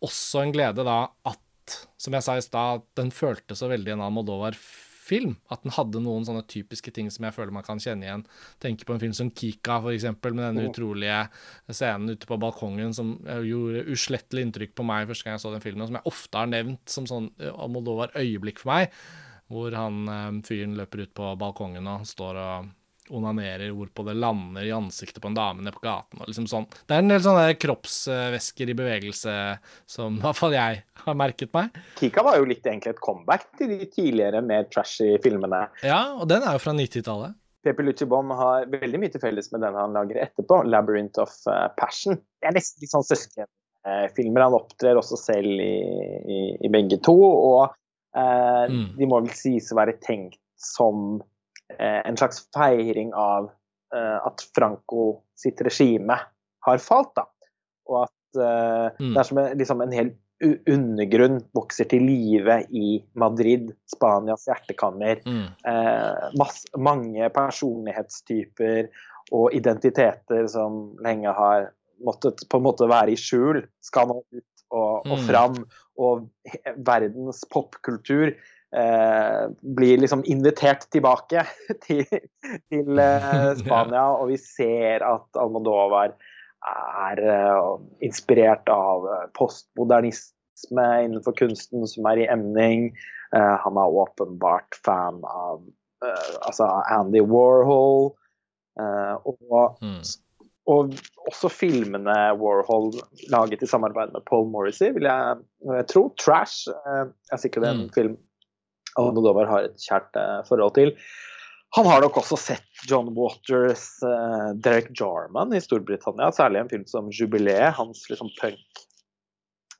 også 0.05 0.43
en 0.43 0.53
glede 0.55 0.85
da 0.87 1.01
at, 1.27 1.79
som 1.99 2.15
jeg 2.15 2.25
sa 2.25 2.37
i 2.39 2.43
stad, 2.45 2.85
den 2.97 3.11
føltes 3.13 3.59
så 3.61 3.69
veldig 3.69 3.95
en 3.95 4.05
Almodovar-film. 4.07 5.35
At 5.51 5.65
den 5.65 5.73
hadde 5.75 6.01
noen 6.05 6.25
sånne 6.27 6.45
typiske 6.49 6.93
ting 6.95 7.09
som 7.11 7.25
jeg 7.27 7.35
føler 7.35 7.53
man 7.53 7.65
kan 7.65 7.81
kjenne 7.81 8.07
igjen. 8.07 8.25
Tenker 8.63 8.87
på 8.87 8.95
en 8.95 9.03
film 9.03 9.15
som 9.17 9.31
Kika, 9.33 9.79
for 9.83 9.93
eksempel, 9.93 10.35
med 10.37 10.47
denne 10.47 10.69
utrolige 10.69 11.21
scenen 11.67 12.15
ute 12.15 12.29
på 12.29 12.39
balkongen 12.41 12.95
som 12.95 13.17
gjorde 13.25 13.87
uslettelig 13.91 14.47
inntrykk 14.47 14.75
på 14.77 14.87
meg 14.87 15.09
første 15.09 15.27
gang 15.27 15.37
jeg 15.37 15.45
så 15.45 15.53
den 15.55 15.65
filmen, 15.65 15.83
og 15.83 15.91
som 15.91 15.99
jeg 15.99 16.13
ofte 16.13 16.43
har 16.43 16.51
nevnt 16.53 16.97
som 16.97 17.09
sånn 17.09 17.31
eh, 17.41 17.51
Almodovar-øyeblikk 17.51 18.63
for 18.63 18.73
meg. 18.75 18.99
Hvor 19.49 19.73
han 19.75 20.03
eh, 20.07 20.43
fyren 20.47 20.77
løper 20.79 21.03
ut 21.05 21.15
på 21.17 21.33
balkongen 21.41 21.89
og 21.91 22.07
står 22.07 22.43
og 22.45 22.75
onanerer, 23.09 23.71
hvorpå 23.75 24.03
det 24.07 24.15
lander 24.19 24.65
i 24.65 24.71
ansiktet 24.75 25.21
på 25.21 25.29
en 25.29 25.37
dame 25.37 25.63
nede 25.63 25.75
på 25.75 25.83
gaten. 25.83 26.21
og 26.21 26.29
liksom 26.29 26.47
sånn. 26.49 26.67
Det 26.85 26.95
er 26.95 27.03
en 27.03 27.11
del 27.13 27.21
sånne 27.23 27.57
kroppsvæsker 27.59 28.71
i 28.71 28.77
bevegelse 28.77 29.35
som 29.89 30.19
i 30.19 30.23
hvert 30.23 30.39
fall 30.39 30.55
jeg 30.55 30.81
har 31.03 31.17
merket 31.17 31.53
meg. 31.55 31.77
Kika 31.99 32.23
var 32.25 32.39
jo 32.39 32.47
litt 32.49 32.65
egentlig 32.65 32.95
et 32.95 33.03
comeback 33.03 33.47
til 33.59 33.73
de 33.73 33.89
tidligere 33.89 34.41
mer 34.45 34.67
trashy 34.73 35.15
filmene. 35.23 35.65
Ja, 35.85 36.01
og 36.19 36.27
den 36.31 36.45
er 36.45 36.57
jo 36.57 36.63
fra 36.63 36.75
90-tallet. 36.77 37.37
Pepe 37.65 37.83
Luchibom 37.83 38.31
har 38.39 38.69
veldig 38.71 39.01
mye 39.01 39.11
til 39.11 39.21
felles 39.23 39.49
med 39.51 39.65
den 39.65 39.75
han 39.75 39.95
lager 39.97 40.21
etterpå, 40.23 40.61
'Labyrinth 40.63 41.19
of 41.19 41.33
uh, 41.49 41.67
Passion'. 41.75 42.21
Det 42.39 42.47
er 42.47 42.55
nesten 42.55 42.85
litt 42.85 42.93
sånn 42.93 43.07
søskenfilmer. 43.07 44.45
Han 44.45 44.55
opptrer 44.61 44.99
også 44.99 45.19
selv 45.19 45.59
i, 45.59 45.73
i, 46.23 46.39
i 46.63 46.71
begge 46.71 47.01
to. 47.03 47.17
Og 47.19 47.65
eh, 48.15 48.71
mm. 48.71 48.85
de 48.95 49.09
må 49.11 49.19
vel 49.19 49.35
sies 49.35 49.67
å 49.73 49.79
være 49.81 49.97
tenkt 49.99 50.39
som 50.55 51.19
Eh, 51.19 51.38
en 51.77 52.17
slags 52.17 52.41
feiring 52.55 53.13
av 53.13 53.51
eh, 53.95 54.17
at 54.25 54.41
Franco 54.55 55.21
sitt 55.37 55.61
regime 55.61 56.17
har 56.65 56.81
falt. 56.83 57.13
Da. 57.15 57.27
Og 57.89 58.01
at 58.05 58.41
eh, 58.41 58.97
mm. 58.99 59.13
det 59.13 59.21
er 59.21 59.29
som 59.29 59.41
en, 59.41 59.53
liksom 59.59 59.85
en 59.85 59.95
hel 59.95 60.11
undergrunn 60.71 61.41
vokser 61.55 61.89
til 61.91 62.05
live 62.07 62.61
i 62.71 62.99
Madrid, 63.19 63.73
Spanias 63.91 64.45
hjertekammer. 64.47 65.19
Mm. 65.27 65.47
Eh, 65.67 66.29
masse, 66.39 66.69
mange 66.79 67.27
personlighetstyper 67.35 68.87
og 69.35 69.53
identiteter 69.53 70.47
som 70.49 70.95
lenge 71.03 71.33
har 71.35 71.69
måttet 72.05 72.45
på 72.49 72.59
en 72.59 72.65
måte 72.69 72.87
være 72.89 73.13
i 73.13 73.19
skjul, 73.19 73.65
skal 73.83 74.07
nå 74.09 74.21
ut 74.23 74.45
og, 74.71 75.03
og 75.03 75.17
mm. 75.17 75.25
fram. 75.27 75.59
Og 75.99 76.29
verdens 76.87 77.43
popkultur 77.51 78.31
eh, 78.75 79.49
blir 79.61 79.97
liksom 79.97 80.23
invitert 80.25 80.89
tilbake 80.91 81.45
til, 81.85 82.05
til 82.69 82.99
eh, 82.99 83.53
Spania, 83.61 84.05
og 84.15 84.29
vi 84.31 84.37
ser 84.41 85.05
at 85.05 85.39
Almodovar 85.39 86.15
er 86.67 87.23
eh, 87.23 87.73
inspirert 88.05 88.69
av 88.73 89.07
eh, 89.07 89.25
postmodernisme 89.37 90.87
innenfor 91.05 91.37
kunsten 91.39 91.87
som 91.87 92.07
er 92.11 92.23
i 92.23 92.29
emning. 92.31 92.89
Eh, 93.35 93.55
han 93.65 93.79
er 93.79 93.99
åpenbart 94.05 94.81
fan 94.85 95.21
av 95.23 95.61
eh, 96.05 96.33
altså 96.41 96.71
Andy 96.89 97.23
Warhol. 97.25 98.11
og 98.79 99.77
mm. 99.83 100.01
Og 100.69 100.91
også 101.25 101.49
filmene 101.49 102.13
Warhol 102.37 102.91
laget 103.33 103.63
i 103.65 103.67
samarbeid 103.67 104.11
med 104.13 104.21
Paul 104.29 104.45
Morrissey, 104.51 104.91
vil 104.93 105.07
jeg, 105.07 105.39
jeg 105.65 105.87
tro. 105.89 106.03
'Trash' 106.13 106.69
er 106.69 107.41
sikkert 107.41 107.65
en 107.65 107.87
mm. 107.87 107.93
film 107.95 108.17
Almodovar 108.99 109.49
har 109.49 109.69
et 109.69 109.87
kjært 109.87 110.19
uh, 110.19 110.39
forhold 110.47 110.75
til. 110.77 110.93
Han 111.77 111.85
har 111.85 112.01
nok 112.01 112.17
også 112.17 112.37
sett 112.41 112.85
John 112.89 113.11
Waters, 113.17 113.87
uh, 114.01 114.51
Derek 114.57 114.89
Jarman 114.97 115.53
i 115.53 115.61
Storbritannia, 115.61 116.31
særlig 116.33 116.63
en 116.63 116.71
film 116.71 116.85
som 116.89 117.11
'Jubileet', 117.13 117.75
hans 117.77 118.07
liksom 118.09 118.31
punk 118.41 118.85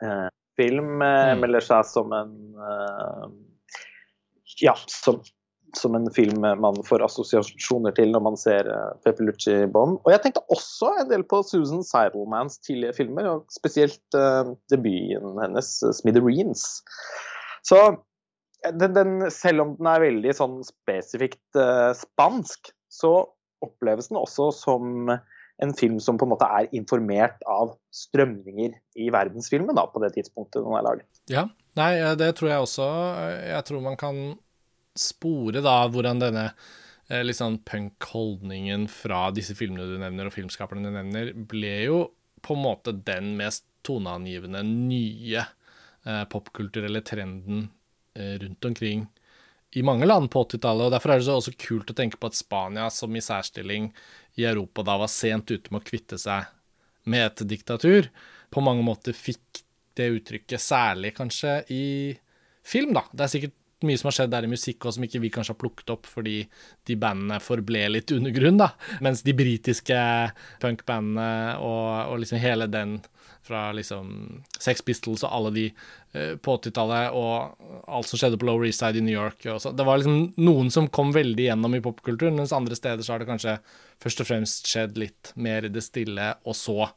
uh, 0.03 0.29
film. 0.59 1.01
Eh, 1.01 1.33
Mm. 1.33 1.41
Melder 1.43 1.63
seg 1.63 1.85
som 1.87 2.13
en 2.15 2.33
uh, 2.59 3.27
Ja, 4.59 4.73
som, 4.91 5.21
som 5.77 5.95
en 5.95 6.09
film 6.11 6.41
man 6.41 6.79
får 6.83 7.05
assosiasjoner 7.05 7.93
til 7.95 8.11
når 8.11 8.23
man 8.25 8.37
ser 8.39 8.67
uh, 8.67 8.97
Peppelucci 9.05 9.65
Bomb. 9.71 10.01
Og 10.03 10.11
jeg 10.11 10.21
tenkte 10.23 10.43
også 10.51 10.91
en 10.99 11.09
del 11.11 11.23
på 11.23 11.39
Susan 11.47 11.83
Seidelmans 11.85 12.59
tidlige 12.65 12.97
filmer, 12.97 13.29
og 13.29 13.45
spesielt 13.53 14.17
eh, 14.17 14.51
debuten 14.73 15.39
hennes, 15.39 15.71
eh, 15.83 15.95
'Smithereens'. 15.95 16.65
Så 17.63 17.79
eh, 17.87 17.97
den, 18.67 18.95
den, 18.95 19.13
selv 19.33 19.63
om 19.63 19.75
den 19.77 19.89
er 19.91 20.03
veldig 20.03 20.35
sånn 20.35 20.57
spesifikt 20.67 21.59
uh, 21.59 21.91
spansk, 21.97 22.71
så 22.91 23.13
oppleves 23.63 24.09
den 24.11 24.19
også 24.19 24.49
som 24.55 25.13
en 25.59 25.73
film 25.75 25.97
som 25.99 26.17
på 26.19 26.25
en 26.27 26.31
måte 26.31 26.47
er 26.47 26.69
informert 26.75 27.41
av 27.49 27.73
strømninger 27.91 28.77
i 28.99 29.09
verdensfilmen 29.11 29.75
da, 29.75 29.83
på 29.91 30.01
det 30.03 30.13
tidspunktet 30.15 30.63
den 30.63 30.77
er 30.79 30.85
laget. 30.85 31.07
Ja, 31.31 31.49
nei, 31.79 31.91
eh, 31.99 32.15
det 32.19 32.31
tror 32.39 32.53
jeg 32.53 32.67
også. 32.67 32.85
Jeg 33.43 33.65
tror 33.67 33.83
man 33.83 33.99
kan 33.99 34.21
spore 34.99 35.63
da 35.63 35.81
hvordan 35.91 36.23
denne 36.23 36.45
liksom 37.09 37.55
sånn 37.55 37.63
punk-holdningen 37.65 38.85
fra 38.91 39.29
disse 39.33 39.55
filmene 39.57 39.87
du 39.89 39.97
nevner, 40.01 40.29
og 40.29 40.35
filmskaperne 40.35 40.85
du 40.85 40.93
nevner, 40.93 41.31
ble 41.33 41.75
jo 41.87 42.01
på 42.45 42.55
en 42.55 42.63
måte 42.63 42.93
den 42.93 43.33
mest 43.39 43.65
toneangivende 43.85 44.61
nye 44.67 45.41
eh, 45.41 46.23
popkulturelle 46.29 47.01
trenden 47.05 47.65
eh, 47.65 47.69
rundt 48.19 48.65
omkring 48.69 49.07
i 49.71 49.83
mange 49.85 50.05
land 50.05 50.31
på 50.33 50.43
80-tallet. 50.43 50.87
og 50.87 50.93
Derfor 50.95 51.13
er 51.13 51.21
det 51.21 51.27
så 51.27 51.37
også 51.39 51.55
kult 51.59 51.91
å 51.91 51.97
tenke 51.97 52.17
på 52.17 52.29
at 52.29 52.37
Spania 52.37 52.89
som 52.93 53.15
i 53.15 53.23
særstilling 53.23 53.91
i 54.39 54.47
Europa 54.49 54.85
da 54.85 54.97
var 55.01 55.11
sent 55.11 55.51
ute 55.51 55.69
med 55.69 55.83
å 55.83 55.85
kvitte 55.85 56.17
seg 56.21 56.49
med 57.09 57.25
et 57.25 57.45
diktatur, 57.49 58.09
på 58.49 58.63
mange 58.65 58.83
måter 58.85 59.15
fikk 59.15 59.63
det 59.97 60.09
uttrykket, 60.15 60.61
særlig 60.61 61.13
kanskje 61.17 61.61
i 61.73 61.85
film, 62.65 62.93
da. 62.95 63.05
Det 63.11 63.25
er 63.25 63.33
sikkert 63.33 63.55
mye 63.87 63.99
som 63.99 64.09
har 64.09 64.15
skjedd 64.17 64.33
der 64.33 64.45
i 64.45 64.51
musikk 64.51 64.85
og 64.85 64.95
som 64.95 65.05
ikke 65.05 65.21
vi 65.23 65.31
kanskje 65.31 65.53
har 65.53 65.59
plukket 65.61 65.91
opp 65.93 66.07
fordi 66.09 66.41
de 66.87 66.97
bandene 66.99 67.39
forble 67.43 67.85
litt 67.93 68.11
undergrunn, 68.15 68.59
da. 68.59 68.73
Mens 69.05 69.23
de 69.25 69.35
britiske 69.37 69.99
punkbandene 70.63 71.59
og, 71.63 72.11
og 72.11 72.21
liksom 72.23 72.41
hele 72.43 72.67
den 72.71 72.99
fra 73.45 73.71
liksom 73.75 74.09
Sex 74.59 74.81
Pistols 74.85 75.23
og 75.25 75.33
alle 75.33 75.51
de 75.55 75.65
eh, 75.69 76.35
på 76.37 76.57
80-tallet 76.57 77.15
og 77.17 77.85
alt 77.89 78.09
som 78.09 78.21
skjedde 78.21 78.39
på 78.41 78.47
Lower 78.49 78.67
East 78.67 78.83
Side 78.83 78.99
i 78.99 79.05
New 79.05 79.15
York. 79.15 79.43
Det 79.45 79.85
var 79.85 80.01
liksom 80.01 80.33
noen 80.41 80.71
som 80.73 80.89
kom 80.93 81.13
veldig 81.15 81.47
gjennom 81.47 81.77
i 81.77 81.83
popkulturen, 81.85 82.37
mens 82.39 82.53
andre 82.55 82.77
steder 82.77 83.05
så 83.05 83.15
har 83.15 83.23
det 83.23 83.29
kanskje 83.29 83.57
først 84.03 84.23
og 84.23 84.29
fremst 84.29 84.69
skjedd 84.69 84.99
litt 85.01 85.33
mer 85.39 85.67
i 85.67 85.73
det 85.73 85.83
stille, 85.85 86.33
og 86.45 86.57
så 86.57 86.91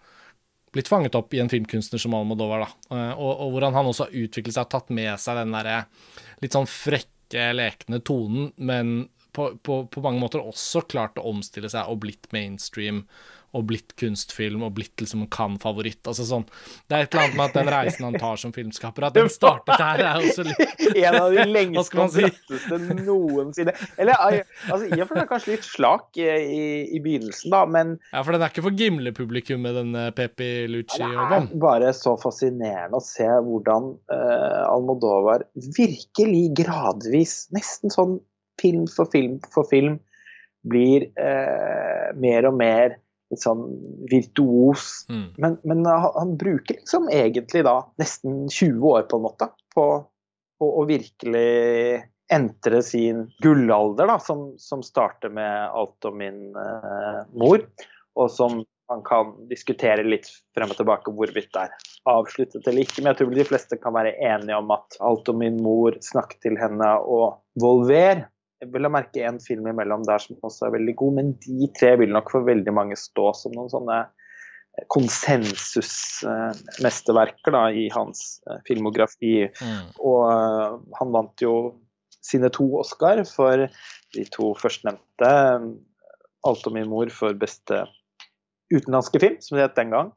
blitt 0.72 0.88
fanget 0.88 1.16
opp 1.18 1.34
i 1.36 1.40
en 1.42 1.50
filmkunstner 1.52 2.00
som 2.00 2.14
Almodovar, 2.16 2.66
da. 2.66 2.96
Eh, 2.96 3.14
Og, 3.16 3.32
og 3.32 3.56
hvordan 3.56 3.76
han 3.76 3.90
også 3.90 4.08
har 4.08 4.20
utviklet 4.24 4.56
seg 4.56 4.66
og 4.66 4.74
tatt 4.76 4.92
med 4.94 5.12
seg 5.20 5.40
den 5.42 5.56
derre 5.56 5.82
litt 6.44 6.56
sånn 6.56 6.70
frekke, 6.70 7.50
lekne 7.56 8.00
tonen, 8.04 8.50
men 8.56 8.96
på, 9.32 9.54
på, 9.64 9.78
på 9.88 10.02
mange 10.04 10.20
måter 10.20 10.42
også 10.44 10.82
klart 10.84 11.16
å 11.16 11.24
omstille 11.30 11.70
seg 11.72 11.88
og 11.88 12.02
blitt 12.04 12.28
mainstream 12.34 13.06
og 13.52 13.66
blitt 13.68 13.94
kunstfilm 14.00 14.64
og 14.64 14.74
blitt 14.78 15.02
liksom 15.02 15.24
en 15.24 15.30
Cannes-favoritt. 15.32 16.00
Altså 16.08 16.24
sånn, 16.28 16.46
det 16.88 16.96
er 16.96 17.06
et 17.06 17.14
eller 17.14 17.26
annet 17.26 17.38
med 17.38 17.44
at 17.50 17.58
den 17.58 17.70
reisen 17.74 18.06
han 18.08 18.18
tar 18.20 18.40
som 18.40 18.54
filmskaper, 18.54 19.08
at 19.08 19.16
den 19.18 19.30
startet 19.32 19.76
her, 19.80 20.02
er 20.12 20.22
også 20.22 20.46
litt 20.48 20.60
En 21.02 21.16
av 21.18 21.32
de 21.34 21.44
lengste 21.48 22.00
og 22.00 22.12
si? 22.14 22.24
bratteste 22.24 22.96
noensinne. 23.02 23.74
Eller 24.00 24.18
altså, 24.18 24.86
i 24.88 25.00
og 25.00 25.08
for 25.08 25.20
seg 25.20 25.28
kanskje 25.30 25.54
litt 25.54 25.66
slak 25.66 26.20
i, 26.20 26.28
i, 26.28 26.64
i 26.96 27.02
begynnelsen, 27.02 27.52
da, 27.52 27.62
men 27.68 27.96
Ja, 28.12 28.22
for 28.22 28.34
den 28.34 28.44
er 28.44 28.52
ikke 28.52 28.64
for 28.66 28.78
gimle-publikummet, 28.78 29.76
den 29.78 29.96
eh, 29.98 30.10
Pepi 30.16 30.50
Lucci 30.70 31.02
det 31.02 31.38
er 31.38 31.48
bare 31.60 31.92
så 31.96 32.14
fascinerende 32.20 32.98
å 32.98 33.04
se 33.04 33.26
hvordan 33.26 33.92
uh, 34.12 34.62
Almodovar 34.68 35.46
virkelig 35.76 36.44
gradvis, 36.62 37.46
nesten 37.54 37.92
sånn 37.92 38.18
film 38.60 38.86
for 38.90 39.10
film 39.12 39.38
for 39.54 39.68
film, 39.70 39.98
blir 40.68 41.08
uh, 41.18 42.12
mer 42.22 42.48
og 42.48 42.58
mer 42.58 42.98
litt 43.32 43.42
sånn 43.44 43.64
virtuos. 44.10 45.06
Mm. 45.10 45.26
Men, 45.40 45.58
men 45.68 45.84
han, 45.88 46.08
han 46.14 46.34
bruker 46.40 46.78
liksom 46.78 47.08
egentlig 47.12 47.64
da 47.66 47.78
nesten 48.00 48.46
20 48.48 48.88
år 48.92 49.06
på 49.10 49.20
en 49.20 49.26
måte 49.26 49.48
på, 49.74 49.86
på 50.60 50.72
å 50.80 50.84
virkelig 50.88 52.02
entre 52.32 52.80
sin 52.82 53.26
gullalder, 53.44 54.08
da, 54.08 54.18
som, 54.22 54.52
som 54.60 54.82
starter 54.84 55.32
med 55.32 55.72
alt 55.76 56.04
om 56.08 56.16
min 56.16 56.54
eh, 56.56 57.18
mor, 57.36 57.64
og 58.16 58.30
som 58.32 58.62
man 58.88 59.02
kan 59.04 59.32
diskutere 59.48 60.04
litt 60.04 60.28
frem 60.56 60.72
og 60.72 60.78
tilbake 60.78 61.12
hvorvidt 61.16 61.52
det 61.54 61.66
er 61.66 61.90
avsluttet 62.12 62.66
eller 62.66 62.84
ikke. 62.84 63.00
Men 63.00 63.12
jeg 63.12 63.20
tror 63.20 63.34
de 63.36 63.48
fleste 63.48 63.78
kan 63.80 63.96
være 63.96 64.14
enige 64.20 64.58
om 64.58 64.72
at 64.74 64.98
alt 65.04 65.28
om 65.32 65.40
min 65.40 65.60
mor, 65.64 65.96
snakk 66.04 66.36
til 66.44 66.58
henne 66.60 66.90
og 67.00 67.40
Volver 67.60 68.26
vil 68.70 68.86
ha 68.86 68.90
merke 68.92 69.24
en 69.26 69.40
film 69.42 69.66
imellom 69.70 70.02
der 70.06 70.18
som 70.22 70.36
også 70.46 70.66
er 70.68 70.76
veldig 70.76 70.94
god, 71.00 71.12
men 71.18 71.26
de 71.42 71.68
tre 71.78 71.90
vil 72.00 72.12
nok 72.14 72.28
for 72.34 72.40
veldig 72.46 72.72
mange 72.74 72.96
stå 72.98 73.26
som 73.36 73.52
noen 73.56 73.70
sånne 73.72 73.98
konsensusmesterverker 74.92 77.50
da, 77.52 77.62
i 77.76 77.88
hans 77.92 78.18
eh, 78.48 78.60
filmografi. 78.68 79.34
Mm. 79.60 79.86
Og 80.00 80.20
eh, 80.30 80.70
han 81.00 81.08
vant 81.12 81.36
jo 81.44 81.54
sine 82.22 82.48
to 82.54 82.64
Oscar 82.80 83.16
for 83.28 83.56
de 84.14 84.22
to 84.32 84.44
førstnevnte. 84.60 85.32
Alt 86.48 86.66
om 86.66 86.74
min 86.78 86.90
mor 86.90 87.08
for 87.14 87.30
beste 87.38 87.76
utenlandske 88.72 89.18
film, 89.20 89.36
som 89.44 89.56
det 89.58 89.66
het 89.66 89.78
den 89.78 89.92
gang. 89.92 90.08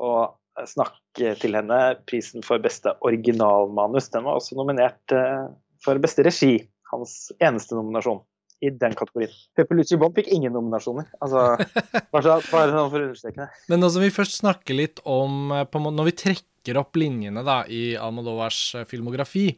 Og 0.00 0.20
Snakk 0.66 0.96
til 1.14 1.54
henne, 1.54 1.78
prisen 2.08 2.42
for 2.46 2.58
beste 2.62 2.94
originalmanus. 3.06 4.08
Den 4.10 4.24
var 4.26 4.38
også 4.38 4.56
nominert 4.58 5.14
eh, 5.14 5.46
for 5.84 6.00
beste 6.02 6.24
regi. 6.26 6.56
Hans 6.92 7.32
eneste 7.38 7.76
nominasjon 7.78 8.22
i 8.60 8.70
den 8.74 8.94
kategorien. 8.98 9.34
Peppelucci 9.56 9.98
Bomb 10.00 10.16
fikk 10.18 10.30
ingen 10.34 10.54
nominasjoner. 10.56 11.06
Altså, 11.22 11.44
bare, 12.14 12.38
bare 12.50 12.72
sånn 12.72 12.90
for 12.90 13.00
å 13.00 13.08
understreke 13.10 13.44
det. 13.44 13.48
Men 13.70 13.82
når 13.84 13.98
vi 14.02 14.14
først 14.14 14.40
snakker 14.40 14.78
litt 14.78 15.02
om 15.06 15.52
eh, 15.54 15.78
Når 15.88 16.08
vi 16.10 16.16
trekker 16.24 16.80
opp 16.80 16.98
linjene 16.98 17.44
da, 17.46 17.62
i 17.70 17.92
Almodovars 17.96 18.62
eh, 18.80 18.88
filmografi, 18.88 19.52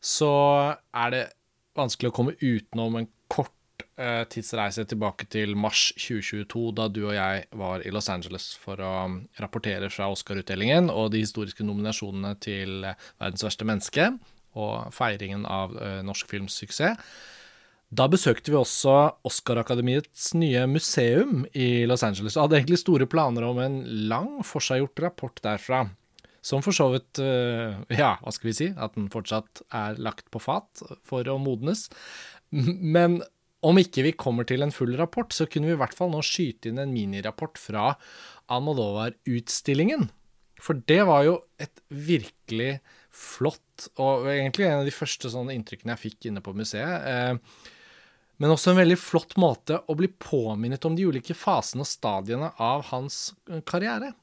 så 0.00 0.32
er 0.96 1.16
det 1.16 1.24
vanskelig 1.76 2.10
å 2.10 2.14
komme 2.14 2.36
utenom 2.38 3.00
en 3.00 3.08
kort 3.30 3.84
eh, 4.00 4.22
tidsreise 4.30 4.86
tilbake 4.88 5.26
til 5.32 5.56
mars 5.58 5.90
2022, 5.98 6.64
da 6.78 6.88
du 6.88 7.02
og 7.08 7.14
jeg 7.16 7.46
var 7.60 7.84
i 7.84 7.92
Los 7.94 8.08
Angeles 8.12 8.52
for 8.62 8.80
å 8.80 8.92
um, 9.10 9.20
rapportere 9.42 9.90
fra 9.92 10.08
Oscar-utdelingen 10.12 10.90
og 10.92 11.12
de 11.14 11.24
historiske 11.24 11.66
nominasjonene 11.66 12.36
til 12.42 12.86
eh, 12.88 13.08
Verdens 13.20 13.46
verste 13.46 13.68
menneske 13.68 14.12
og 14.58 14.90
feiringen 14.94 15.44
av 15.46 15.76
eh, 15.78 16.00
norsk 16.06 16.30
films 16.30 16.56
suksess. 16.62 16.98
Da 17.90 18.06
besøkte 18.06 18.52
vi 18.52 18.58
også 18.58 18.92
Oscar-akademiets 19.26 20.28
nye 20.38 20.62
museum 20.70 21.42
i 21.58 21.88
Los 21.90 22.04
Angeles, 22.06 22.36
og 22.36 22.46
hadde 22.46 22.60
egentlig 22.60 22.78
store 22.84 23.08
planer 23.10 23.48
om 23.48 23.58
en 23.58 23.80
lang, 24.10 24.36
forseggjort 24.46 25.02
rapport 25.02 25.42
derfra. 25.42 25.88
Som 26.40 26.62
for 26.64 26.72
så 26.72 26.86
vidt, 26.94 27.18
eh, 27.18 27.74
ja, 27.98 28.14
hva 28.22 28.32
skal 28.32 28.48
vi 28.48 28.56
si, 28.56 28.68
at 28.70 28.94
den 28.94 29.10
fortsatt 29.12 29.64
er 29.74 29.98
lagt 29.98 30.30
på 30.30 30.40
fat 30.40 30.84
for 31.04 31.26
å 31.26 31.36
modnes. 31.42 31.88
Men 32.50 33.18
om 33.66 33.76
ikke 33.76 34.06
vi 34.06 34.14
kommer 34.16 34.46
til 34.48 34.62
en 34.64 34.72
full 34.72 34.94
rapport, 34.96 35.34
så 35.34 35.48
kunne 35.50 35.68
vi 35.68 35.74
i 35.76 35.80
hvert 35.82 35.96
fall 35.96 36.14
nå 36.14 36.22
skyte 36.24 36.70
inn 36.70 36.80
en 36.80 36.94
minirapport 36.94 37.58
fra 37.60 37.90
Almodovar-utstillingen. 38.54 40.08
For 40.60 40.80
det 40.88 41.02
var 41.08 41.26
jo 41.26 41.36
et 41.60 41.82
virkelig 41.90 42.78
flott, 43.20 43.90
og 44.00 44.28
egentlig 44.30 44.66
en 44.66 44.80
av 44.80 44.88
de 44.88 44.94
første 44.94 45.30
sånne 45.32 45.54
inntrykkene 45.56 45.94
jeg 45.94 46.04
fikk 46.06 46.30
inne 46.30 46.42
på 46.44 46.54
museet. 46.56 47.04
Eh, 47.10 47.68
men 48.40 48.54
også 48.54 48.72
en 48.72 48.80
veldig 48.80 48.96
flott 48.96 49.36
måte 49.40 49.82
å 49.84 49.96
bli 49.98 50.08
påminnet 50.08 50.84
om 50.88 50.96
de 50.96 51.04
ulike 51.04 51.36
fasene 51.36 51.84
og 51.84 51.90
stadiene 51.90 52.52
av 52.56 52.86
hans 52.88 53.34
eh, 53.50 53.60
karriere. 53.68 54.14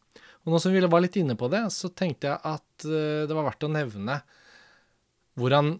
Og 0.45 0.53
nå 0.53 0.61
som 0.63 0.73
vi 0.73 0.81
var 0.81 1.03
litt 1.03 1.19
inne 1.19 1.37
på 1.37 1.49
det, 1.53 1.65
så 1.75 1.91
tenkte 1.93 2.31
jeg 2.31 2.41
at 2.41 2.87
eh, 2.87 3.27
det 3.29 3.37
var 3.37 3.49
verdt 3.51 3.67
å 3.67 3.73
nevne 3.73 4.21
hvordan 5.37 5.75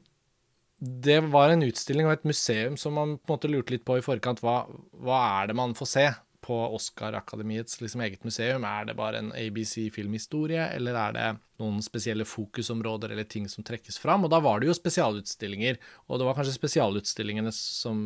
det 0.78 1.18
var 1.34 1.50
en 1.50 1.66
utstilling 1.66 2.06
og 2.06 2.14
et 2.14 2.28
museum 2.30 2.76
som 2.78 2.94
man 2.94 3.16
på 3.18 3.32
en 3.32 3.38
måte 3.40 3.50
lurte 3.50 3.74
litt 3.74 3.86
på 3.88 3.98
i 3.98 4.06
forkant. 4.06 4.44
Hva, 4.46 4.60
hva 5.02 5.22
er 5.40 5.50
det 5.50 5.58
man 5.58 5.74
får 5.78 5.90
se 5.90 6.06
på 6.48 6.56
Oscar-akademiets 6.78 7.82
liksom 7.82 8.02
eget 8.06 8.24
museum? 8.24 8.64
Er 8.68 8.88
det 8.88 8.96
bare 8.98 9.20
en 9.20 9.34
ABC-filmhistorie, 9.36 10.70
eller 10.78 10.98
er 11.02 11.16
det 11.18 11.28
noen 11.60 11.82
spesielle 11.84 12.28
fokusområder 12.28 13.12
eller 13.14 13.28
ting 13.28 13.50
som 13.52 13.66
trekkes 13.68 14.00
fram? 14.00 14.24
Og 14.24 14.32
da 14.32 14.40
var 14.44 14.62
det 14.62 14.70
jo 14.70 14.78
spesialutstillinger, 14.78 15.80
og 16.08 16.22
det 16.22 16.30
var 16.30 16.40
kanskje 16.40 16.56
spesialutstillingene 16.56 17.52
som 17.56 18.00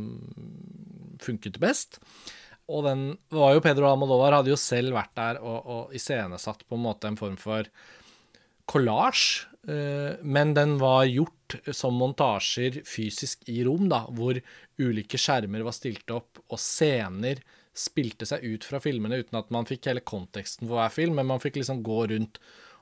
funket 1.21 1.61
best. 1.61 2.01
Og 2.71 2.85
den 2.87 3.07
var 3.33 3.55
jo 3.55 3.63
Pedro 3.63 3.89
Almodovar 3.89 4.39
hadde 4.39 4.53
jo 4.53 4.59
selv 4.59 4.95
vært 4.95 5.13
der 5.17 5.41
og, 5.41 5.57
og 5.61 5.95
iscenesatt 5.97 6.65
på 6.67 6.77
en 6.77 6.85
måte 6.85 7.09
en 7.09 7.19
form 7.19 7.37
for 7.39 7.67
collage, 8.71 9.47
eh, 9.67 10.17
men 10.23 10.53
den 10.57 10.77
var 10.81 11.05
gjort 11.09 11.57
som 11.75 11.97
montasjer 11.99 12.81
fysisk 12.87 13.43
i 13.51 13.61
rom, 13.67 13.89
da, 13.91 14.05
hvor 14.15 14.39
ulike 14.81 15.19
skjermer 15.19 15.65
var 15.67 15.75
stilt 15.75 16.13
opp, 16.13 16.39
og 16.47 16.61
scener 16.61 17.41
spilte 17.77 18.27
seg 18.27 18.43
ut 18.43 18.65
fra 18.67 18.81
filmene 18.83 19.21
uten 19.21 19.39
at 19.39 19.51
man 19.53 19.67
fikk 19.69 19.87
hele 19.87 20.03
konteksten 20.03 20.67
for 20.67 20.79
hver 20.79 20.91
film, 20.93 21.15
men 21.19 21.29
man 21.29 21.41
fikk 21.43 21.61
liksom 21.61 21.83
gå 21.85 22.03
rundt 22.11 22.41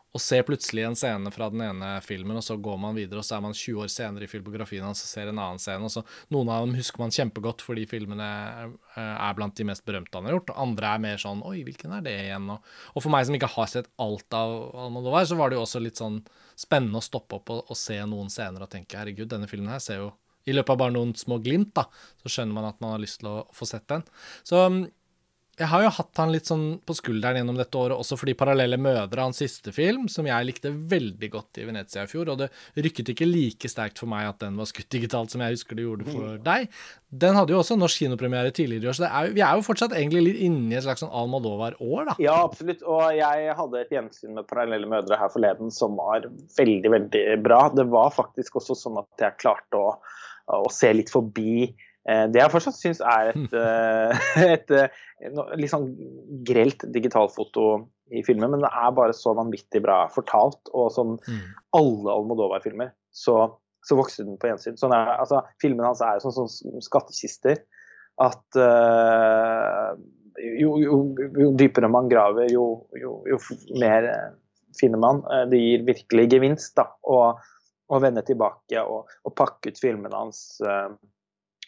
og 0.09 0.21
se 0.23 0.39
plutselig 0.41 0.87
en 0.87 0.95
scene 0.97 1.29
fra 1.29 1.51
den 1.53 1.61
ene 1.61 1.89
filmen, 2.01 2.39
og 2.39 2.41
så 2.41 2.55
går 2.57 2.79
man 2.81 2.95
videre, 2.97 3.21
og 3.21 3.27
så 3.27 3.35
er 3.37 3.43
man 3.45 3.53
20 3.53 3.83
år 3.83 3.91
senere 3.93 4.25
i 4.25 4.29
filmografien 4.31 4.81
hans 4.81 5.03
og 5.05 5.09
ser 5.11 5.29
en 5.29 5.37
annen 5.37 5.61
scene. 5.61 5.85
og 5.85 5.93
så 5.93 6.01
Noen 6.33 6.49
av 6.49 6.65
dem 6.65 6.73
husker 6.79 7.03
man 7.03 7.13
kjempegodt 7.13 7.61
fordi 7.61 7.83
filmene 7.89 8.29
eh, 8.65 8.97
er 8.97 9.37
blant 9.37 9.53
de 9.59 9.67
mest 9.69 9.85
berømte 9.85 10.17
han 10.17 10.25
har 10.25 10.39
gjort. 10.39 10.49
og 10.55 10.63
Andre 10.65 10.95
er 10.95 11.03
mer 11.03 11.21
sånn 11.21 11.43
Oi, 11.45 11.59
hvilken 11.67 11.93
er 11.93 12.07
det 12.07 12.15
igjen? 12.23 12.49
Og, 12.55 12.73
og 12.95 13.05
for 13.05 13.13
meg 13.13 13.27
som 13.29 13.37
ikke 13.37 13.51
har 13.53 13.69
sett 13.69 13.91
alt 14.01 14.39
av 14.39 14.55
Almodovar, 14.87 15.29
så 15.29 15.37
var 15.37 15.51
det 15.51 15.59
jo 15.59 15.67
også 15.67 15.83
litt 15.83 16.01
sånn 16.01 16.23
spennende 16.57 16.97
å 16.97 17.05
stoppe 17.05 17.37
opp 17.37 17.53
og, 17.53 17.61
og 17.69 17.77
se 17.77 18.01
noen 18.09 18.33
scener 18.33 18.65
og 18.65 18.73
tenke 18.73 18.97
herregud, 18.97 19.29
denne 19.29 19.49
filmen 19.51 19.69
her 19.75 19.83
ser 19.83 20.01
jo 20.01 20.09
i 20.47 20.55
løpet 20.55 20.73
av 20.73 20.79
bare 20.83 20.95
noen 20.95 21.15
små 21.17 21.39
glimt, 21.43 21.73
da, 21.77 21.87
så 22.23 22.31
skjønner 22.31 22.55
man 22.55 22.69
at 22.69 22.79
man 22.83 22.95
har 22.95 23.03
lyst 23.03 23.21
til 23.21 23.31
å 23.31 23.37
få 23.55 23.67
sett 23.69 23.87
den. 23.91 24.05
Så 24.47 24.63
jeg 25.59 25.67
har 25.67 25.83
jo 25.83 25.91
hatt 25.91 26.19
han 26.21 26.31
litt 26.31 26.47
sånn 26.47 26.65
på 26.87 26.95
skulderen 26.95 27.41
gjennom 27.41 27.57
dette 27.59 27.75
året, 27.75 27.97
også 27.99 28.15
fordi 28.19 28.35
'Parallelle 28.37 28.79
mødre', 28.79 29.25
hans 29.25 29.41
siste 29.41 29.73
film, 29.75 30.07
som 30.07 30.27
jeg 30.27 30.47
likte 30.47 30.71
veldig 30.71 31.29
godt 31.33 31.59
i 31.59 31.65
Venezia 31.67 32.05
i 32.05 32.11
fjor, 32.11 32.31
og 32.31 32.39
det 32.39 32.49
rykket 32.79 33.11
ikke 33.11 33.27
like 33.27 33.71
sterkt 33.71 33.99
for 33.99 34.07
meg 34.11 34.29
at 34.29 34.39
den 34.45 34.55
var 34.59 34.69
skutt 34.69 34.89
digitalt 34.89 35.33
som 35.33 35.43
jeg 35.43 35.57
husker 35.57 35.75
det 35.75 35.83
gjorde 35.83 36.07
for 36.07 36.37
mm. 36.37 36.43
deg. 36.45 36.69
Den 37.11 37.35
hadde 37.35 37.51
jo 37.51 37.59
også 37.59 37.75
norsk 37.75 38.05
kinopremiere 38.05 38.53
tidligere 38.55 38.87
i 38.87 38.91
år, 38.91 38.97
så 39.01 39.09
er, 39.09 39.33
vi 39.35 39.43
er 39.43 39.57
jo 39.57 39.65
fortsatt 39.67 39.97
egentlig 39.97 40.23
litt 40.29 40.39
inne 40.47 40.71
i 40.71 40.79
et 40.79 40.85
slags 40.85 41.03
sånn 41.03 41.11
Almodovar-år, 41.11 42.13
da. 42.13 42.15
Ja, 42.23 42.37
absolutt. 42.45 42.85
Og 42.87 43.03
jeg 43.17 43.57
hadde 43.59 43.83
et 43.83 43.91
gjensyn 43.91 44.37
med 44.37 44.47
'Parallelle 44.47 44.87
mødre' 44.87 45.19
her 45.19 45.33
forleden 45.33 45.73
som 45.75 45.99
var 45.99 46.29
veldig, 46.55 46.95
veldig 46.95 47.25
bra. 47.43 47.65
Det 47.75 47.89
var 47.91 48.15
faktisk 48.15 48.61
også 48.61 48.77
sånn 48.79 49.03
at 49.03 49.27
jeg 49.27 49.41
klarte 49.43 49.75
å, 49.75 49.97
å 50.57 50.69
se 50.73 50.91
litt 50.95 51.11
forbi 51.13 51.69
Eh, 52.09 52.25
det 52.31 52.41
jeg 52.41 52.51
fortsatt 52.53 52.77
syns 52.77 53.01
er 53.05 53.31
et, 53.33 53.55
eh, 53.63 54.27
et, 54.45 54.71
et, 54.73 54.75
eh, 55.29 55.55
litt 55.59 55.71
sånn 55.73 55.89
grelt 56.47 56.85
digitalfoto 56.95 57.71
i 58.15 58.23
filmen, 58.25 58.53
men 58.53 58.63
det 58.63 58.71
er 58.71 58.93
bare 58.97 59.15
så 59.15 59.35
vanvittig 59.37 59.83
bra 59.85 60.01
fortalt. 60.13 60.61
Og 60.73 60.89
som 60.95 61.17
mm. 61.19 61.41
alle 61.77 62.15
Almodovar-filmer, 62.15 62.93
så, 63.13 63.41
så, 63.85 63.97
vokser 63.99 64.25
den 64.25 64.39
på 64.41 64.49
gjensyn. 64.49 64.79
Sånn 64.79 64.95
er, 64.95 65.13
altså, 65.19 65.43
filmen 65.61 65.85
hans 65.85 66.01
er 66.05 66.17
jo 66.17 66.29
sånn, 66.29 66.49
sånn 66.49 66.85
skattkister 66.85 67.61
at 68.19 68.57
uh, 68.59 69.93
jo, 70.59 70.73
jo, 70.81 70.97
jo, 71.15 71.51
dypere 71.55 71.87
man 71.87 72.09
graver, 72.11 72.49
jo, 72.51 72.65
jo 72.99 73.37
mer 73.79 74.09
finner 74.75 74.99
man. 74.99 75.21
Det 75.47 75.61
gir 75.61 75.85
virkelig 75.87 76.25
gevinst 76.33 76.75
da, 76.75 76.89
å 77.89 77.99
vende 78.01 78.21
tilbake 78.25 78.83
og, 78.85 79.09
og 79.25 79.35
pakke 79.37 79.73
ut 79.73 79.81
filmene 79.81 80.15
hans. 80.15 80.43
Uh, 80.61 80.93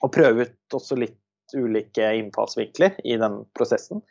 og 0.01 0.13
prøve 0.13 0.47
ut 0.47 0.77
også 0.77 0.97
litt 0.97 1.19
ulike 1.57 2.13
innfallsvinkler 2.17 2.99
i 3.05 3.17
den 3.21 3.41
prosessen. 3.57 4.01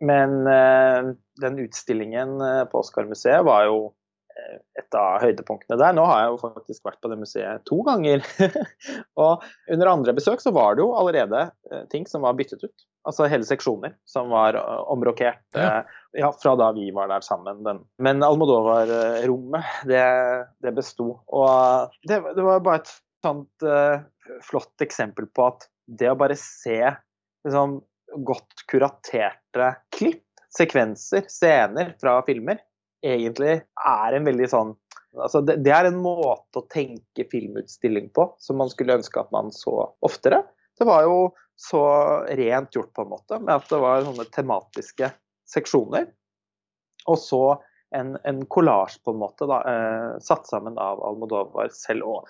Men 0.00 0.46
eh, 0.46 1.14
den 1.42 1.58
utstillingen 1.58 2.40
eh, 2.40 2.64
på 2.70 2.82
Oscar-museet 2.82 3.42
var 3.46 3.64
jo 3.66 3.80
eh, 4.30 4.60
et 4.78 4.98
av 4.98 5.18
høydepunktene 5.24 5.78
der. 5.80 5.96
Nå 5.96 6.04
har 6.06 6.22
jeg 6.22 6.32
jo 6.32 6.40
faktisk 6.44 6.86
vært 6.86 7.00
på 7.02 7.10
det 7.10 7.18
museet 7.18 7.64
to 7.68 7.80
ganger. 7.86 8.22
og 9.24 9.44
under 9.66 9.92
andre 9.92 10.14
besøk 10.18 10.44
så 10.44 10.54
var 10.54 10.78
det 10.78 10.86
jo 10.86 10.94
allerede 10.98 11.48
eh, 11.72 11.84
ting 11.92 12.06
som 12.10 12.26
var 12.26 12.38
byttet 12.38 12.62
ut. 12.66 12.86
Altså 13.08 13.28
hele 13.30 13.46
seksjoner 13.48 13.94
som 14.08 14.28
var 14.34 14.58
omrokert 14.92 15.40
ja. 15.56 15.82
ja. 16.12 16.28
fra 16.36 16.54
da 16.60 16.70
vi 16.76 16.90
var 16.92 17.08
der 17.08 17.24
sammen. 17.24 17.62
Den. 17.64 17.82
Men 18.04 18.20
Almodovar-rommet, 18.26 19.74
det, 19.88 20.04
det 20.64 20.74
besto. 20.76 21.14
Og 21.24 21.94
det, 22.04 22.20
det, 22.36 22.44
var 22.44 22.64
bare 22.66 22.82
et 22.82 22.92
sånt 23.24 23.64
uh, 23.64 24.04
flott 24.44 24.84
eksempel 24.84 25.30
på 25.32 25.48
at 25.48 25.68
det 25.88 26.10
å 26.12 26.18
bare 26.20 26.36
se 26.36 26.82
liksom, 27.46 27.78
godt 28.28 28.66
kuraterte 28.68 29.72
klipp, 29.96 30.24
sekvenser, 30.52 31.26
scener 31.32 31.94
fra 32.00 32.18
filmer, 32.26 32.60
egentlig 33.04 33.58
er 33.62 34.16
en 34.16 34.24
veldig 34.26 34.48
sånn 34.50 34.70
altså 35.16 35.40
det, 35.44 35.58
det, 35.64 35.72
er 35.74 35.88
en 35.88 36.00
måte 36.02 36.60
å 36.60 36.66
tenke 36.70 37.26
filmutstilling 37.30 38.10
på 38.16 38.26
som 38.42 38.58
man 38.60 38.70
skulle 38.72 38.98
ønske 38.98 39.20
at 39.20 39.30
man 39.34 39.52
så 39.54 39.90
oftere. 40.04 40.42
Det 40.78 40.86
var 40.88 41.04
jo 41.06 41.18
så 41.58 41.82
rent 42.38 42.76
gjort 42.76 42.92
på 42.94 43.02
en 43.02 43.10
måte, 43.10 43.40
med 43.42 43.56
at 43.56 43.70
det 43.70 43.80
var 43.82 44.04
sånne 44.06 44.28
tematiske 44.34 45.10
seksjoner. 45.50 46.06
Og 47.08 47.18
så 47.18 47.42
en, 47.96 48.14
en 48.28 48.44
kollasj 48.52 49.00
på 49.04 49.14
en 49.14 49.22
måte, 49.22 49.48
da, 49.48 49.62
eh, 49.66 50.10
satt 50.22 50.46
sammen 50.46 50.78
av 50.78 51.02
Almodovar 51.04 51.72
selv. 51.74 52.06
Og 52.06 52.28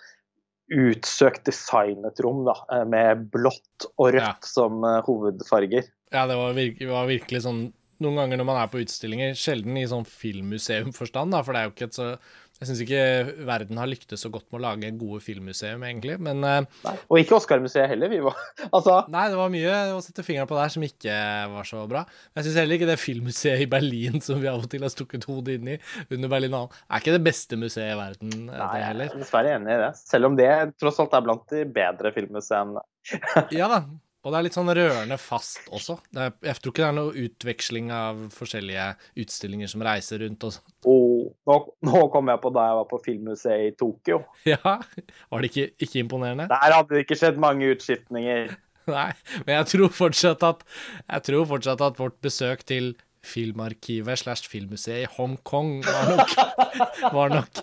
utsøkt 0.68 1.46
designet 1.48 2.20
rom, 2.24 2.44
da, 2.48 2.54
eh, 2.72 2.84
med 2.88 3.28
blått 3.32 3.88
og 3.96 4.12
rødt 4.14 4.24
ja. 4.24 4.34
som 4.44 4.82
uh, 4.84 5.00
hovedfarger. 5.06 5.88
Ja, 6.12 6.26
det 6.28 6.36
var, 6.36 6.54
virke, 6.56 6.88
var, 6.88 7.08
virkelig 7.10 7.44
sånn 7.44 7.68
Noen 7.98 8.14
ganger 8.14 8.38
når 8.38 8.46
man 8.46 8.56
er 8.60 8.68
på 8.70 8.78
utstillinger, 8.78 9.32
sjelden 9.34 9.74
i 9.74 9.80
sånn 9.90 10.04
filmmuseumforstand, 10.06 11.32
da, 11.34 11.40
for 11.42 11.50
det 11.50 11.58
er 11.60 11.66
jo 11.66 11.72
ikke 11.72 11.88
et 11.88 11.96
så 11.96 12.04
jeg 12.58 12.68
syns 12.68 12.80
ikke 12.82 13.02
verden 13.46 13.78
har 13.78 13.86
lyktes 13.90 14.24
så 14.24 14.30
godt 14.34 14.48
med 14.50 14.58
å 14.58 14.62
lage 14.64 14.90
gode 14.98 15.20
filmmuseum, 15.22 15.84
egentlig, 15.86 16.16
men 16.22 16.42
uh, 16.42 16.64
Nei, 16.84 16.94
Og 17.06 17.20
ikke 17.20 17.36
Oscar-museet 17.38 17.86
heller, 17.92 18.10
vi 18.10 18.18
var 18.24 18.34
Altså 18.76 18.96
Nei, 19.12 19.28
det 19.30 19.38
var 19.38 19.52
mye 19.52 19.76
å 19.94 20.00
sette 20.02 20.24
fingeren 20.26 20.50
på 20.50 20.58
der 20.58 20.72
som 20.74 20.86
ikke 20.86 21.14
var 21.52 21.68
så 21.68 21.84
bra. 21.90 22.02
Men 22.32 22.42
jeg 22.42 22.48
syns 22.48 22.60
heller 22.62 22.78
ikke 22.78 22.90
det 22.90 22.98
filmmuseet 23.02 23.62
i 23.62 23.70
Berlin 23.70 24.18
som 24.26 24.42
vi 24.42 24.50
av 24.50 24.64
og 24.64 24.70
til 24.72 24.82
har 24.86 24.94
stukket 24.94 25.28
hodet 25.30 25.58
inn 25.60 25.72
i 25.76 25.78
under 26.08 26.32
Berlinalen, 26.32 26.74
er 26.88 27.04
ikke 27.04 27.14
det 27.14 27.24
beste 27.28 27.60
museet 27.60 27.94
i 27.94 27.98
verden, 27.98 28.34
eh, 28.48 28.58
Nei, 28.58 28.72
det 28.74 28.84
heller. 28.88 29.08
Jeg 29.12 29.14
er 29.14 29.24
dessverre 29.24 29.54
enig 29.54 29.74
i 29.76 29.80
det. 29.84 29.92
Selv 30.02 30.30
om 30.32 30.38
det 30.38 30.50
tross 30.80 31.00
alt 31.02 31.14
er 31.14 31.24
blant 31.28 31.54
de 31.54 31.64
bedre 31.78 32.12
filmmuseene. 32.16 32.84
ja 33.54 33.70
da, 33.70 33.82
og 34.28 34.34
det 34.34 34.38
er 34.38 34.44
litt 34.44 34.56
sånn 34.58 34.68
rørende 34.76 35.16
fast 35.16 35.70
også. 35.72 35.94
Er, 36.12 36.34
jeg 36.44 36.60
tror 36.60 36.74
ikke 36.74 36.82
det 36.82 36.88
er 36.90 36.96
noe 36.98 37.22
utveksling 37.24 37.86
av 37.96 38.18
forskjellige 38.36 38.84
utstillinger 39.24 39.70
som 39.72 39.84
reiser 39.86 40.20
rundt 40.20 40.44
og 40.44 40.52
sånn. 40.58 40.74
Oh, 40.84 41.22
nå, 41.48 41.56
nå, 41.88 42.02
kom 42.12 42.28
jeg 42.28 42.42
på 42.42 42.52
da 42.52 42.66
jeg 42.68 42.76
var 42.76 42.88
på 42.90 43.00
filmmuseet 43.06 43.70
i 43.70 43.74
Tokyo. 43.80 44.20
Ja, 44.52 44.76
Var 45.32 45.40
det 45.40 45.48
ikke, 45.48 45.66
ikke 45.80 46.02
imponerende? 46.02 46.48
Der 46.52 46.76
hadde 46.76 46.92
det 46.92 47.06
ikke 47.06 47.16
skjedd 47.22 47.40
mange 47.40 47.72
utskiftninger. 47.72 48.52
Nei, 48.98 49.10
men 49.46 49.54
jeg 49.56 49.70
tror 49.72 49.96
fortsatt 49.96 50.44
at, 50.44 50.64
jeg 51.06 51.26
tror 51.30 51.48
fortsatt 51.48 51.88
at 51.88 52.00
vårt 52.00 52.20
besøk 52.24 52.68
til 52.68 52.92
Filmarkivet 53.24 54.18
slash 54.18 54.48
Filmmuseet 54.50 55.04
i 55.04 55.10
Hongkong 55.16 55.78
var 55.86 56.10
nok, 56.12 56.34
var 57.16 57.32
nok 57.32 57.62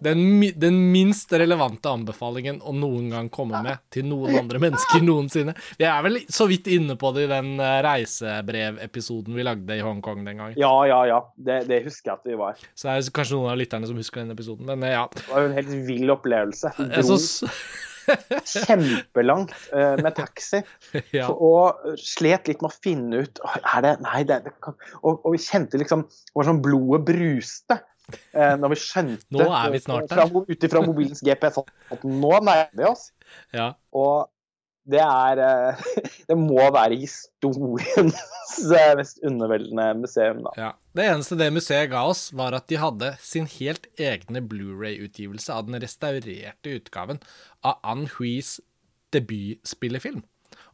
den, 0.00 0.40
den, 0.56 0.78
minst 0.92 1.32
relevante 1.32 1.90
anbefalingen 1.90 2.60
å 2.64 2.74
noen 2.76 3.10
gang 3.12 3.30
komme 3.32 3.62
med 3.64 3.82
til 3.92 4.06
noen 4.08 4.36
andre 4.40 4.60
mennesker 4.62 5.04
noensinne. 5.04 5.56
Vi 5.78 5.86
er 5.88 6.04
vel 6.06 6.20
så 6.32 6.48
vidt 6.50 6.70
inne 6.72 6.98
på 7.00 7.12
det 7.16 7.26
i 7.26 7.30
den 7.30 7.54
eh, 7.62 7.78
reisebrevepisoden 7.86 9.36
vi 9.36 9.46
lagde 9.46 9.78
i 9.78 9.84
Hongkong 9.84 10.24
den 10.26 10.42
gangen. 10.42 10.58
Ja, 10.60 10.74
ja, 10.88 11.00
ja. 11.08 11.20
Det, 11.36 11.62
det, 11.70 11.82
husker 11.86 12.12
jeg 12.12 12.20
at 12.20 12.30
vi 12.30 12.38
var. 12.40 12.62
Så 12.74 12.88
det 12.88 12.96
er 12.96 13.16
kanskje 13.18 13.38
noen 13.38 13.54
av 13.54 13.60
lytterne 13.60 13.88
som 13.88 13.98
husker 14.00 14.22
den 14.22 14.36
episoden, 14.36 14.68
men 14.68 14.86
eh, 14.86 14.96
ja. 14.96 15.06
Det 15.12 15.26
var 15.30 15.44
jo 15.44 15.50
en 15.52 15.58
helt 15.60 15.76
vill 15.90 16.16
opplevelse. 16.16 16.72
Dro. 16.76 17.20
kjempelangt 18.44 19.52
uh, 19.72 19.96
med 20.02 20.14
taxi. 20.18 20.62
ja. 21.16 21.28
Og 21.32 21.98
slet 22.00 22.50
litt 22.50 22.62
med 22.64 22.70
å 22.70 22.76
finne 22.76 23.24
ut 23.26 23.42
er 23.56 23.84
det, 23.84 23.96
Nei, 24.04 24.22
det, 24.28 24.40
det 24.46 24.54
kan, 24.64 24.78
og, 25.02 25.18
og, 25.18 25.28
vi 25.34 25.42
kjente 25.42 25.80
liksom 25.80 26.06
var 26.36 26.48
sånn 26.48 26.62
blodet 26.64 27.04
bruste. 27.10 27.80
Uh, 28.30 28.54
når 28.60 28.70
vi 28.70 28.78
skjønte 28.78 29.34
Nå 29.34 29.48
er 29.50 29.72
vi 29.74 29.82
snart 29.82 30.12
der. 30.12 30.30
Ut 30.30 30.66
ifra 30.68 30.82
mobilens 30.86 31.24
GPS 31.26 31.58
at 31.64 32.04
nå 32.06 32.32
nærmer 32.38 32.70
vi 32.78 32.86
oss. 32.86 33.08
Ja. 33.56 33.72
Og 33.96 34.28
det 34.86 35.02
er 35.02 35.42
eh, 35.42 35.86
Det 36.30 36.38
må 36.38 36.62
være 36.74 36.98
historiens 37.00 38.18
mest 38.98 39.22
underveldende 39.26 39.88
museum, 40.02 40.44
da. 40.46 40.54
Ja. 40.60 40.72
Det 40.96 41.04
eneste 41.04 41.36
det 41.36 41.50
museet 41.52 41.90
ga 41.92 42.06
oss, 42.08 42.30
var 42.32 42.54
at 42.56 42.70
de 42.72 42.78
hadde 42.80 43.10
sin 43.20 43.44
helt 43.58 43.84
egne 44.00 44.40
Blu-ray-utgivelse 44.40 45.52
av 45.52 45.66
den 45.68 45.76
restaurerte 45.82 46.72
utgaven 46.78 47.20
av 47.60 47.82
Ann 47.84 48.06
Huis 48.14 48.54
debutspillefilm. 49.12 50.22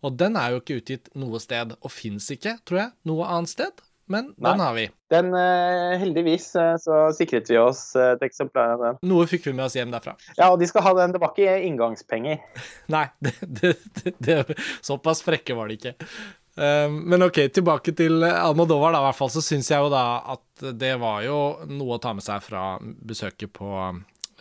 Og 0.07 0.15
den 0.21 0.39
er 0.39 0.53
jo 0.53 0.61
ikke 0.63 0.79
utgitt 0.79 1.11
noe 1.19 1.43
sted, 1.43 1.75
og 1.75 1.91
fins 1.91 2.31
ikke, 2.31 2.55
tror 2.69 2.85
jeg, 2.85 2.95
noe 3.11 3.27
annet 3.35 3.51
sted 3.51 3.83
men 4.13 4.33
Nei. 4.37 4.51
den 4.51 4.61
har 4.61 4.75
vi. 4.77 4.85
Den, 5.13 5.31
uh, 5.35 5.95
heldigvis 6.01 6.51
uh, 6.59 6.75
så 6.81 6.99
sikret 7.17 7.49
vi 7.51 7.59
oss 7.61 7.93
uh, 7.97 8.13
et 8.17 8.25
eksemplar 8.27 8.75
av 8.75 8.85
den. 8.87 9.01
Noe 9.09 9.29
fikk 9.31 9.47
vi 9.49 9.55
med 9.57 9.67
oss 9.69 9.77
hjem 9.79 9.93
derfra. 9.95 10.17
Ja, 10.37 10.51
og 10.51 10.59
de 10.61 10.69
skal 10.69 10.85
ha 10.87 10.95
den. 10.99 11.15
Det 11.15 11.23
var 11.23 11.35
ikke 11.35 11.57
inngangspenger. 11.69 12.43
Nei, 12.95 13.07
det, 13.23 13.35
det, 13.61 14.15
det, 14.19 14.39
såpass 14.85 15.23
frekke 15.25 15.57
var 15.59 15.71
de 15.71 15.79
ikke. 15.79 15.95
Men 16.55 17.25
OK, 17.25 17.39
tilbake 17.55 17.95
til 17.97 18.25
Almodovar. 18.29 18.93
da, 18.93 19.01
i 19.01 19.07
hvert 19.07 19.17
fall 19.17 19.31
så 19.33 19.41
syns 19.41 19.71
jeg 19.73 19.81
jo 19.81 19.89
da 19.93 20.03
at 20.35 20.65
det 20.77 20.91
var 21.01 21.23
jo 21.25 21.39
noe 21.71 21.97
å 21.97 22.03
ta 22.03 22.13
med 22.13 22.25
seg 22.27 22.43
fra 22.45 22.75
besøket 22.83 23.55
på 23.57 23.71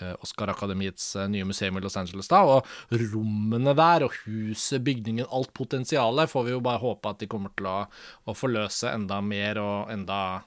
Eh, 0.01 0.15
Oscar-akademiets 0.19 1.15
eh, 1.15 1.27
nye 1.29 1.45
museum 1.45 1.77
i 1.77 1.81
Los 1.81 1.97
Angeles. 1.97 2.27
da, 2.27 2.41
Og 2.41 2.65
rommene 3.13 3.73
der, 3.77 4.03
og 4.03 4.15
huset, 4.25 4.81
bygningen, 4.81 5.27
alt 5.29 5.53
potensialet 5.53 6.29
får 6.29 6.45
vi 6.47 6.55
jo 6.55 6.63
bare 6.63 6.81
håpe 6.81 7.09
at 7.09 7.19
de 7.21 7.29
kommer 7.29 7.53
til 7.57 7.69
å, 7.69 7.77
å 8.25 8.33
forløse 8.33 8.89
enda 8.89 9.21
mer 9.21 9.61
og 9.61 9.91
enda 9.93 10.41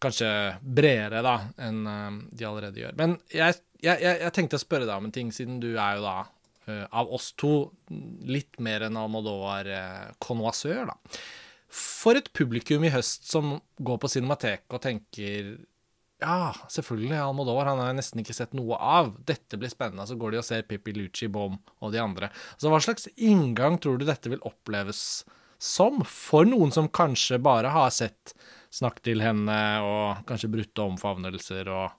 kanskje 0.00 0.30
bredere 0.62 1.20
da, 1.26 1.36
enn 1.68 1.84
eh, 1.84 2.18
de 2.32 2.48
allerede 2.48 2.80
gjør. 2.80 2.96
Men 2.96 3.18
jeg, 3.28 3.60
jeg, 3.82 4.00
jeg, 4.06 4.32
tenkte 4.32 4.56
å 4.56 4.64
spørre 4.64 4.88
deg 4.88 4.96
om 4.96 5.10
en 5.10 5.14
ting, 5.14 5.34
siden 5.36 5.60
du 5.60 5.74
er 5.74 5.98
jo 5.98 6.06
da 6.06 6.16
av 6.68 7.10
oss 7.14 7.32
to 7.38 7.70
litt 8.28 8.58
mer 8.62 8.86
enn 8.86 8.98
Almodovar-connoisseur, 9.00 10.88
da. 10.90 11.18
For 11.68 12.16
et 12.16 12.30
publikum 12.32 12.84
i 12.88 12.92
høst 12.92 13.28
som 13.28 13.58
går 13.84 13.98
på 14.00 14.10
Cinemateket 14.12 14.72
og 14.72 14.84
tenker 14.84 15.50
Ja, 16.18 16.50
selvfølgelig. 16.72 17.18
Almodovar 17.22 17.68
han 17.70 17.78
har 17.78 17.92
jeg 17.92 17.98
nesten 18.00 18.22
ikke 18.22 18.34
sett 18.34 18.56
noe 18.56 18.74
av. 18.80 19.12
Dette 19.28 19.60
blir 19.60 19.70
spennende. 19.70 20.06
Så 20.08 20.16
går 20.18 20.32
de 20.34 20.40
og 20.40 20.46
ser 20.48 20.64
Pippi 20.66 20.96
Luci, 20.96 21.28
Bom 21.30 21.60
og 21.78 21.92
de 21.94 22.00
andre. 22.02 22.32
Så 22.58 22.72
hva 22.72 22.80
slags 22.82 23.06
inngang 23.14 23.78
tror 23.78 24.00
du 24.00 24.06
dette 24.08 24.32
vil 24.32 24.42
oppleves 24.48 25.22
som 25.62 26.02
for 26.06 26.48
noen 26.48 26.72
som 26.74 26.88
kanskje 26.90 27.38
bare 27.42 27.70
har 27.74 27.90
sett 27.94 28.34
Snakk 28.74 28.98
til 29.00 29.22
henne 29.24 29.54
og 29.80 30.26
kanskje 30.28 30.50
brutte 30.52 30.84
omfavnelser 30.84 31.70
og, 31.72 31.94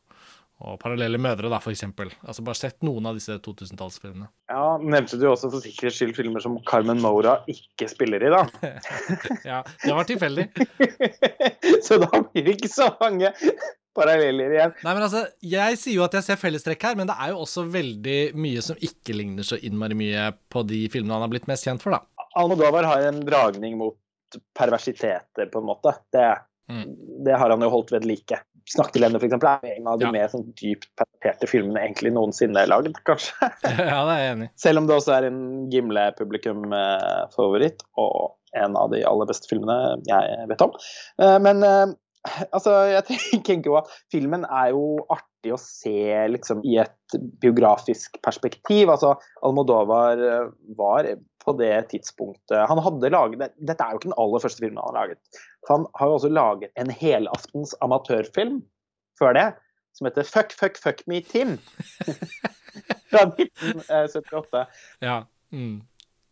og 0.60 0.76
parallelle 0.82 1.20
mødre, 1.22 1.48
da, 1.52 1.60
eksempel. 1.72 2.12
Altså 2.26 2.44
bare 2.44 2.60
sett 2.60 2.82
noen 2.84 3.06
av 3.08 3.16
disse 3.16 3.38
2000-tallsfilmene. 3.46 4.28
Ja, 4.52 4.76
Nevnte 4.84 5.20
du 5.20 5.26
også 5.30 5.52
for 5.54 5.64
sikkerhets 5.64 6.02
skyld 6.02 6.18
filmer 6.18 6.44
som 6.44 6.58
Carmen 6.68 7.00
Mora 7.00 7.38
ikke 7.52 7.88
spiller 7.88 8.26
i, 8.28 8.32
da? 8.34 8.42
ja, 9.52 9.62
det 9.86 9.96
var 9.96 10.10
tilfeldig. 10.10 10.50
så 11.88 12.00
da 12.04 12.10
blir 12.12 12.50
det 12.50 12.58
ikke 12.58 12.72
så 12.74 12.90
mange 13.00 13.32
paralleller 13.96 14.58
igjen. 14.58 14.76
Nei, 14.84 14.94
men 14.98 15.06
altså, 15.06 15.24
Jeg 15.40 15.80
sier 15.80 15.96
jo 16.00 16.06
at 16.06 16.20
jeg 16.20 16.28
ser 16.28 16.42
fellestrekk 16.42 16.90
her, 16.90 17.00
men 17.00 17.08
det 17.08 17.16
er 17.16 17.32
jo 17.32 17.46
også 17.46 17.64
veldig 17.72 18.20
mye 18.40 18.66
som 18.66 18.84
ikke 18.84 19.16
ligner 19.16 19.48
så 19.48 19.60
innmari 19.64 19.98
mye 19.98 20.28
på 20.52 20.66
de 20.68 20.84
filmene 20.92 21.16
han 21.16 21.28
har 21.28 21.32
blitt 21.32 21.48
mest 21.52 21.68
kjent 21.68 21.86
for, 21.86 21.96
da. 21.96 22.28
Almodovar 22.40 22.86
har 22.88 23.08
en 23.08 23.24
dragning 23.26 23.80
mot 23.80 23.98
perversiteter, 24.60 25.48
på 25.50 25.64
en 25.64 25.72
måte. 25.72 25.96
Det, 26.12 26.28
mm. 26.70 26.86
det 27.26 27.40
har 27.40 27.56
han 27.56 27.64
jo 27.64 27.72
holdt 27.74 27.96
ved 27.96 28.06
like. 28.06 28.44
'Snakk 28.70 28.92
til 28.94 29.02
henne', 29.06 29.18
f.eks., 29.18 29.34
er 29.34 29.80
en 29.80 29.88
av 29.90 29.96
de 29.98 30.06
ja. 30.06 30.12
mer 30.14 30.28
sånn, 30.30 30.46
dypt 30.60 30.92
perverterte 31.00 31.46
filmene 31.50 31.82
egentlig 31.82 32.12
noensinne 32.14 32.68
lagd, 32.70 32.96
kanskje. 33.08 33.34
ja, 33.66 34.06
det 34.06 34.14
er 34.14 34.22
jeg 34.22 34.34
enig. 34.36 34.50
Selv 34.62 34.78
om 34.82 34.86
det 34.90 34.96
også 35.00 35.12
er 35.16 35.24
en 35.32 35.42
Gimle-publikum-favoritt, 35.74 37.80
og 37.98 38.14
en 38.58 38.78
av 38.78 38.92
de 38.94 39.02
aller 39.06 39.30
beste 39.30 39.50
filmene 39.50 39.98
jeg 40.10 40.46
vet 40.52 40.64
om. 40.66 40.76
Eh, 41.22 41.38
men 41.42 41.66
eh, 41.66 41.96
altså, 42.52 42.76
jeg 42.94 43.20
tenker 43.48 43.72
jo 43.72 43.80
at 43.82 43.92
filmen 44.14 44.46
er 44.46 44.72
jo 44.76 45.02
artig 45.14 45.56
å 45.56 45.62
se 45.62 46.28
liksom, 46.36 46.64
i 46.68 46.80
et 46.84 47.20
biografisk 47.42 48.20
perspektiv. 48.26 48.92
Altså, 48.94 49.16
Almodovar 49.46 50.22
eh, 50.22 50.54
var 50.78 51.12
på 51.40 51.54
det 51.56 51.72
tidspunktet 51.94 52.66
Han 52.68 52.82
hadde 52.84 53.14
laget 53.14 53.54
Dette 53.56 53.80
er 53.80 53.94
jo 53.94 54.00
ikke 54.02 54.10
den 54.10 54.18
aller 54.20 54.42
første 54.44 54.60
filmen 54.60 54.82
han 54.82 54.92
har 54.92 55.06
laget. 55.06 55.40
Han 55.68 55.86
har 56.00 56.14
også 56.16 56.30
laget 56.32 56.72
en 56.80 56.92
helaftens 56.94 57.76
amatørfilm 57.84 58.62
før 59.20 59.36
det, 59.36 59.48
som 59.98 60.08
heter 60.08 60.28
Fuck, 60.28 60.56
fuck, 60.56 60.80
fuck 60.80 61.04
me, 61.12 61.20
Tim. 61.26 61.58
Fra 63.12 63.26
1978. 63.28 64.66
Ja. 65.04 65.24
Mm. 65.52 65.82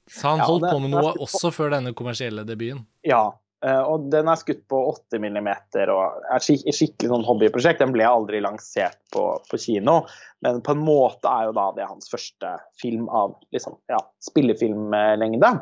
Så 0.08 0.28
han 0.28 0.40
holdt 0.40 0.64
ja, 0.64 0.70
den, 0.70 0.76
på 0.76 0.84
med 0.86 0.94
noe 0.96 1.12
også 1.26 1.52
før 1.52 1.74
denne 1.74 1.92
kommersielle 1.98 2.46
debuten? 2.48 2.86
Ja, 3.04 3.34
Eh, 3.66 3.82
og 3.82 4.12
den 4.14 4.28
er 4.30 4.38
skutt 4.38 4.62
på 4.70 4.80
8 4.92 5.18
mm 5.18 5.48
og 5.90 6.26
er 6.30 6.44
skik 6.44 6.68
skikkelig 6.68 7.10
sånn 7.10 7.26
hobbyprosjekt. 7.26 7.82
Den 7.82 7.94
ble 7.96 8.06
aldri 8.06 8.42
lansert 8.44 9.00
på, 9.14 9.24
på, 9.50 9.60
kino, 9.62 10.04
men 10.46 10.62
på 10.66 10.76
en 10.76 10.84
måte 10.86 11.32
er 11.32 11.50
jo 11.50 11.56
da 11.58 11.72
det 11.78 11.90
hans 11.90 12.12
første 12.12 12.54
film 12.82 13.08
av 13.10 13.38
liksom, 13.56 13.80
ja, 13.90 14.00
spillefilmlengde. 14.30 15.54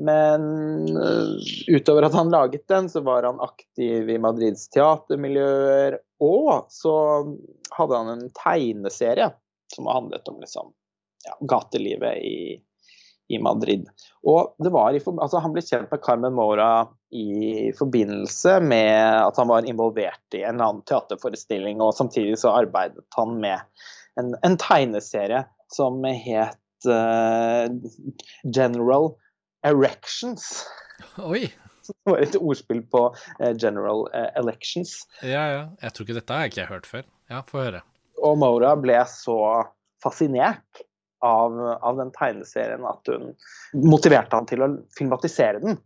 Men 0.00 0.42
uh, 0.96 1.36
utover 1.68 2.02
at 2.02 2.14
han 2.14 2.30
laget 2.32 2.68
den, 2.68 2.88
så 2.88 3.00
var 3.00 3.22
han 3.28 3.40
aktiv 3.40 4.10
i 4.10 4.18
Madrids 4.18 4.68
teatermiljøer. 4.72 5.98
Og 6.22 6.66
så 6.72 6.94
hadde 7.76 8.00
han 8.00 8.12
en 8.14 8.28
tegneserie 8.36 9.30
som 9.74 9.88
handlet 9.88 10.28
om 10.28 10.40
liksom, 10.40 10.72
ja, 11.26 11.36
gatelivet 11.48 12.24
i, 12.24 12.62
i 13.28 13.38
Madrid. 13.42 13.88
Og 14.26 14.54
det 14.58 14.72
var 14.72 14.94
i, 14.94 15.00
altså 15.04 15.40
Han 15.42 15.54
ble 15.54 15.64
kjent 15.64 15.92
med 15.92 16.02
Carmen 16.04 16.36
Mora 16.36 16.72
i 17.12 17.70
forbindelse 17.76 18.58
med 18.64 18.96
at 19.20 19.36
han 19.36 19.50
var 19.50 19.68
involvert 19.68 20.36
i 20.36 20.44
en 20.48 20.60
annen 20.60 20.84
teaterforestilling, 20.88 21.80
og 21.84 21.96
samtidig 21.96 22.38
så 22.40 22.54
arbeidet 22.62 23.04
han 23.16 23.36
med 23.42 23.60
en, 24.20 24.32
en 24.44 24.56
tegneserie 24.60 25.44
som 25.72 26.00
het 26.04 26.88
uh, 26.88 27.68
General 28.48 29.12
Erections. 29.66 30.64
Oi! 31.22 31.46
Det 31.82 31.94
var 32.06 32.20
et 32.22 32.36
ordspill 32.38 32.82
på 32.92 33.08
uh, 33.10 33.52
General 33.58 34.04
uh, 34.14 34.28
Elections. 34.38 35.00
Ja, 35.22 35.42
ja. 35.50 35.62
Jeg 35.82 35.94
tror 35.94 36.06
ikke 36.06 36.18
dette 36.20 36.36
har 36.36 36.46
jeg 36.46 36.54
ikke 36.54 36.70
hørt 36.70 36.88
før. 36.90 37.06
Ja, 37.32 37.42
få 37.46 37.64
høre. 37.64 37.82
Og 38.22 38.36
Mora 38.38 38.74
ble 38.78 39.00
så 39.10 39.38
fascinert 40.02 40.82
av, 41.22 41.56
av 41.82 41.98
den 41.98 42.10
tegneserien 42.14 42.84
at 42.86 43.10
hun 43.10 43.32
motiverte 43.78 44.38
han 44.38 44.48
til 44.50 44.64
å 44.64 44.70
filmatisere 44.98 45.62
den. 45.62 45.78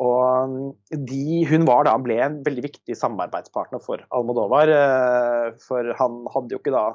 Og 0.00 0.72
de, 0.88 1.24
hun 1.50 1.66
var 1.68 1.84
da, 1.84 1.94
ble 2.00 2.16
en 2.24 2.38
veldig 2.46 2.64
viktig 2.64 2.96
samarbeidspartner 2.96 3.82
for 3.84 4.00
Almodovar. 4.16 4.70
Eh, 4.72 5.48
for 5.62 5.92
han 5.98 6.22
hadde 6.32 6.56
jo 6.56 6.60
ikke 6.62 6.72
da 6.74 6.86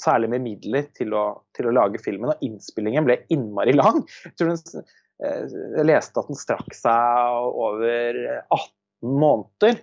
særlig 0.00 0.32
med 0.32 0.44
midler 0.46 0.88
til 0.96 1.14
å, 1.14 1.24
til 1.56 1.68
å 1.68 1.74
lage 1.76 2.02
filmen, 2.02 2.32
og 2.32 2.42
innspillingen 2.44 3.06
ble 3.06 3.20
innmari 3.32 3.76
lang. 3.76 4.02
Jeg, 4.26 4.34
tror 4.38 4.52
den, 4.52 4.82
eh, 4.82 4.98
jeg 5.22 5.86
leste 5.86 6.20
at 6.20 6.30
den 6.30 6.38
strakk 6.38 6.74
seg 6.76 7.50
over 7.66 8.18
18 8.22 9.18
måneder. 9.22 9.82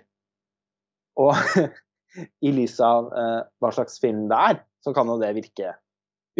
Og 1.20 1.32
i 2.46 2.52
lys 2.54 2.78
av 2.84 3.10
eh, 3.12 3.38
hva 3.62 3.72
slags 3.74 4.00
film 4.02 4.26
det 4.30 4.42
er, 4.50 4.60
så 4.84 4.94
kan 4.96 5.08
jo 5.10 5.18
det 5.20 5.34
virke 5.38 5.74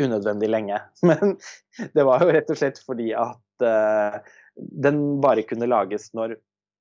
unødvendig 0.00 0.50
lenge. 0.50 0.82
Men 1.08 1.36
det 1.96 2.06
var 2.06 2.24
jo 2.24 2.34
rett 2.34 2.52
og 2.52 2.60
slett 2.60 2.80
fordi 2.84 3.12
at 3.16 3.40
den 4.56 5.00
bare 5.20 5.42
kunne 5.44 5.68
lages 5.68 6.06
når 6.16 6.38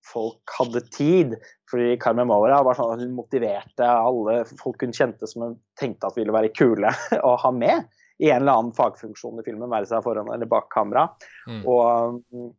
folk 0.07 0.53
hadde 0.59 0.81
tid. 0.95 1.35
Fordi 1.71 1.97
Carmen 2.01 2.29
Mora 2.29 2.61
var 2.65 2.77
sånn 2.77 2.93
at 2.95 3.03
hun 3.03 3.15
motiverte 3.17 3.87
alle 3.87 4.41
folk 4.59 4.83
hun 4.83 4.95
kjente 4.95 5.29
som 5.29 5.45
hun 5.45 5.57
tenkte 5.79 6.09
at 6.09 6.17
ville 6.19 6.35
være 6.35 6.53
kule 6.55 6.93
å 7.29 7.35
ha 7.43 7.51
med 7.55 7.87
i 8.19 8.29
en 8.29 8.43
eller 8.43 8.57
annen 8.59 8.75
fagfunksjon 8.75 9.39
i 9.39 9.45
filmen, 9.45 9.71
være 9.71 9.89
seg 9.89 10.03
foran 10.05 10.31
eller 10.33 10.49
bak 10.49 10.69
kamera. 10.73 11.07
Mm. 11.47 11.61
Og 11.63 12.19
mm, 12.33 12.49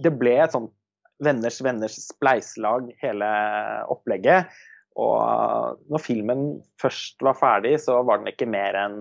det 0.00 0.14
ble 0.20 0.36
et 0.40 0.56
sånt 0.56 0.72
venners 1.20 1.60
venners 1.60 1.98
spleiselag, 2.06 2.88
hele 3.02 3.28
opplegget. 3.92 4.48
Og 5.00 5.80
når 5.92 6.02
filmen 6.02 6.44
først 6.80 7.20
var 7.24 7.36
ferdig, 7.38 7.76
så 7.84 8.00
var 8.08 8.20
den 8.20 8.32
ikke 8.32 8.48
mer 8.48 8.76
enn 8.80 8.98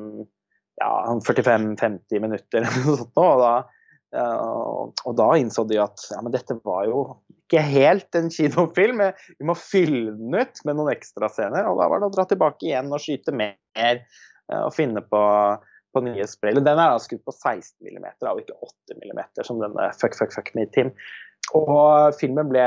ja, 0.80 0.92
45-50 1.26 2.24
minutter 2.24 2.62
eller 2.66 2.84
noe 2.86 3.00
sånt. 3.00 3.20
Og 3.20 3.44
da 3.44 3.54
og 4.10 5.14
da 5.18 5.28
innså 5.38 5.68
de 5.70 5.78
at 5.82 6.02
ja, 6.10 6.18
men 6.26 6.34
dette 6.34 6.56
var 6.66 6.88
jo 6.90 7.04
ikke 7.46 7.62
helt 7.66 8.16
en 8.18 8.30
kinofilm, 8.34 9.04
vi 9.38 9.46
må 9.46 9.56
fylle 9.58 10.16
den 10.18 10.34
ut 10.34 10.62
med 10.66 10.78
noen 10.78 10.94
ekstrascener. 10.96 11.68
Og 11.70 11.78
da 11.78 11.90
var 11.92 12.02
det 12.02 12.10
å 12.10 12.16
dra 12.16 12.26
tilbake 12.30 12.70
igjen 12.70 12.90
og 12.94 13.04
skyte 13.04 13.34
mer 13.36 13.56
eh, 14.02 14.64
og 14.64 14.74
finne 14.74 15.04
på, 15.06 15.22
på 15.94 16.04
nye 16.06 16.28
sprell. 16.30 16.62
Den 16.64 16.80
er 16.80 16.94
da 16.94 17.00
skutt 17.02 17.24
på 17.26 17.34
16 17.36 17.82
mm, 17.86 18.10
og 18.30 18.44
ikke 18.44 18.58
8 18.60 19.00
mm, 19.00 19.24
som 19.48 19.62
denne 19.64 19.90
Fuck, 20.00 20.18
fuck, 20.20 20.36
fuck 20.36 20.54
me, 20.58 20.68
Tim. 20.76 20.94
Og 21.58 22.14
filmen 22.20 22.52
ble 22.52 22.66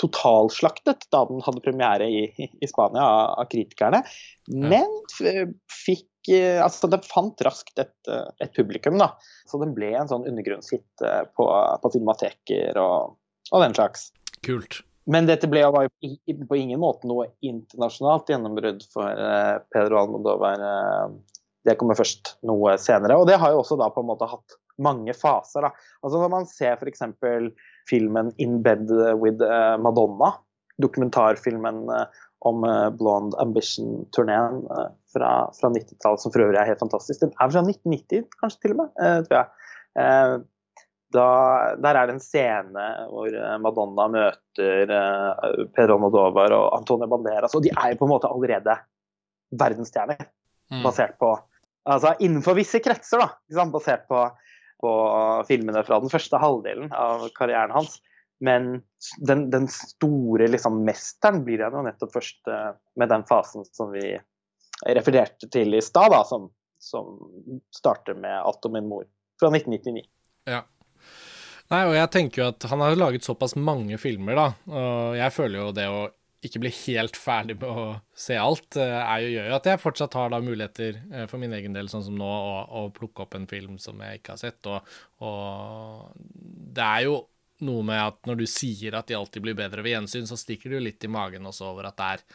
totalslaktet 0.00 1.06
da 1.12 1.22
den 1.28 1.42
hadde 1.44 1.62
premiere 1.64 2.08
i, 2.10 2.24
i 2.34 2.68
Spania 2.70 3.04
av, 3.04 3.46
kritikerne, 3.50 4.02
men 4.50 4.90
fikk 5.70 6.08
altså 6.64 6.88
Den 6.88 7.02
fant 7.04 7.42
raskt 7.44 7.76
et, 7.82 7.92
et, 8.08 8.52
publikum, 8.56 8.96
da. 8.96 9.10
Så 9.44 9.58
den 9.60 9.74
ble 9.76 9.90
en 9.92 10.08
sånn 10.08 10.24
undergrunnshit 10.24 11.04
eh, 11.04 11.26
på, 11.36 11.44
på 11.82 11.90
filmateker 11.92 12.80
og, 12.80 13.18
og, 13.50 13.58
den 13.60 13.76
slags. 13.76 14.06
Kult. 14.40 14.78
Men 15.10 15.28
dette 15.28 15.48
ble 15.50 15.62
var 15.68 15.90
på 15.92 16.56
ingen 16.56 16.80
måte 16.80 17.08
noe 17.08 17.28
internasjonalt 17.44 18.30
gjennombrudd 18.32 18.84
for 18.92 19.20
uh, 19.20 19.60
Pedro 19.74 20.00
Almodovar. 20.00 20.62
Uh, 20.64 21.40
det 21.68 21.76
kommer 21.80 21.98
først 21.98 22.36
noe 22.44 22.76
senere. 22.80 23.18
Og 23.20 23.28
det 23.28 23.38
har 23.40 23.52
jo 23.52 23.60
også 23.62 23.76
da 23.80 23.90
på 23.92 24.04
en 24.04 24.08
måte 24.08 24.28
hatt 24.28 24.56
mange 24.80 25.12
faser. 25.16 25.66
da. 25.66 25.72
Altså 26.02 26.20
Når 26.20 26.32
man 26.32 26.48
ser 26.48 26.80
f.eks. 26.80 27.04
filmen 27.88 28.32
'In 28.40 28.62
Bed 28.64 28.90
with 29.20 29.40
Madonna', 29.80 30.34
dokumentarfilmen 30.82 31.86
om 32.44 32.64
Blonde 32.98 33.38
Ambition-turneen 33.40 34.64
fra, 35.12 35.30
fra 35.56 35.70
90-tallet, 35.72 36.20
som 36.20 36.32
for 36.34 36.44
øvrig 36.44 36.58
er 36.60 36.68
helt 36.68 36.82
fantastisk. 36.82 37.22
Den 37.22 37.32
er 37.38 37.52
fra 37.54 37.62
1990, 37.62 38.26
kanskje 38.42 38.60
til 38.60 38.74
og 38.74 38.82
med, 38.82 39.28
tror 39.28 39.38
jeg. 39.38 40.44
Da, 41.14 41.26
der 41.78 41.94
er 41.94 42.08
det 42.08 42.16
en 42.16 42.22
scene 42.22 42.84
hvor 43.06 43.34
Madonna 43.62 44.08
møter 44.10 44.90
Pedro 45.76 46.00
Modovar 46.02 46.54
og 46.56 46.64
Antonio 46.80 47.06
Banderas, 47.10 47.54
og 47.54 47.62
de 47.62 47.70
er 47.70 47.92
jo 47.92 48.00
på 48.00 48.08
en 48.08 48.14
måte 48.16 48.30
allerede 48.30 48.74
verdensstjerner. 49.54 50.26
Mm. 50.72 50.82
Basert 50.82 51.14
på 51.20 51.36
Altså 51.84 52.14
innenfor 52.24 52.56
visse 52.56 52.80
kretser, 52.80 53.20
da. 53.20 53.64
Basert 53.68 54.06
på, 54.08 54.22
på 54.80 54.92
filmene 55.48 55.84
fra 55.84 55.98
den 56.00 56.12
første 56.12 56.40
halvdelen 56.40 56.92
av 56.96 57.26
karrieren 57.36 57.74
hans. 57.76 57.98
Men 58.44 58.82
den, 59.28 59.48
den 59.52 59.68
store 59.72 60.48
liksom, 60.50 60.80
mesteren 60.84 61.42
blir 61.46 61.62
han 61.64 61.76
jo 61.76 61.84
nettopp 61.86 62.14
først 62.16 62.50
uh, 62.50 62.72
med 62.98 63.12
den 63.12 63.24
fasen 63.28 63.66
som 63.70 63.92
vi 63.94 64.14
refererte 64.96 65.48
til 65.52 65.76
i 65.76 65.82
stad, 65.84 66.16
som, 66.28 66.48
som, 66.82 67.14
starter 67.72 68.18
med 68.18 68.32
'Alt 68.32 68.66
om 68.66 68.74
min 68.74 68.88
mor' 68.90 69.06
fra 69.40 69.52
1999. 69.52 70.02
Ja. 70.50 70.64
Nei, 71.72 71.80
og 71.88 71.94
jeg 71.96 72.10
tenker 72.12 72.42
jo 72.42 72.50
at 72.52 72.66
han 72.70 72.82
har 72.84 72.98
laget 72.98 73.24
såpass 73.24 73.56
mange 73.56 73.96
filmer, 74.00 74.36
da, 74.36 74.50
og 74.68 75.16
jeg 75.16 75.32
føler 75.32 75.60
jo 75.62 75.72
det 75.76 75.88
å 75.88 76.04
ikke 76.44 76.60
bli 76.60 76.70
helt 76.84 77.16
ferdig 77.16 77.56
med 77.60 77.68
å 77.68 77.84
se 78.16 78.36
alt, 78.36 78.76
eh, 78.80 78.96
er 79.00 79.22
jo, 79.24 79.30
gjør 79.34 79.46
jo 79.48 79.58
at 79.58 79.68
jeg 79.70 79.80
fortsatt 79.80 80.16
har 80.18 80.32
da 80.32 80.40
muligheter 80.44 80.98
eh, 81.00 81.28
for 81.30 81.40
min 81.40 81.54
egen 81.56 81.76
del, 81.76 81.88
sånn 81.88 82.04
som 82.04 82.18
nå, 82.18 82.28
å, 82.28 82.58
å 82.68 82.82
plukke 82.94 83.24
opp 83.24 83.36
en 83.38 83.46
film 83.50 83.78
som 83.82 84.00
jeg 84.04 84.20
ikke 84.20 84.34
har 84.34 84.42
sett. 84.42 84.68
Og, 84.68 84.96
og, 85.24 86.10
det 86.74 86.84
er 86.84 87.06
jo 87.06 87.22
noe 87.64 87.86
med 87.86 88.02
at 88.02 88.28
når 88.28 88.42
du 88.42 88.44
sier 88.50 88.96
at 88.98 89.08
de 89.08 89.16
alltid 89.16 89.44
blir 89.44 89.56
bedre 89.56 89.84
ved 89.84 89.94
gjensyn, 89.96 90.28
så 90.28 90.36
stikker 90.36 90.76
jo 90.76 90.82
litt 90.84 91.04
i 91.06 91.12
magen 91.12 91.48
også 91.48 91.70
over 91.70 91.88
at 91.88 91.96
det 92.00 92.10
er 92.10 92.26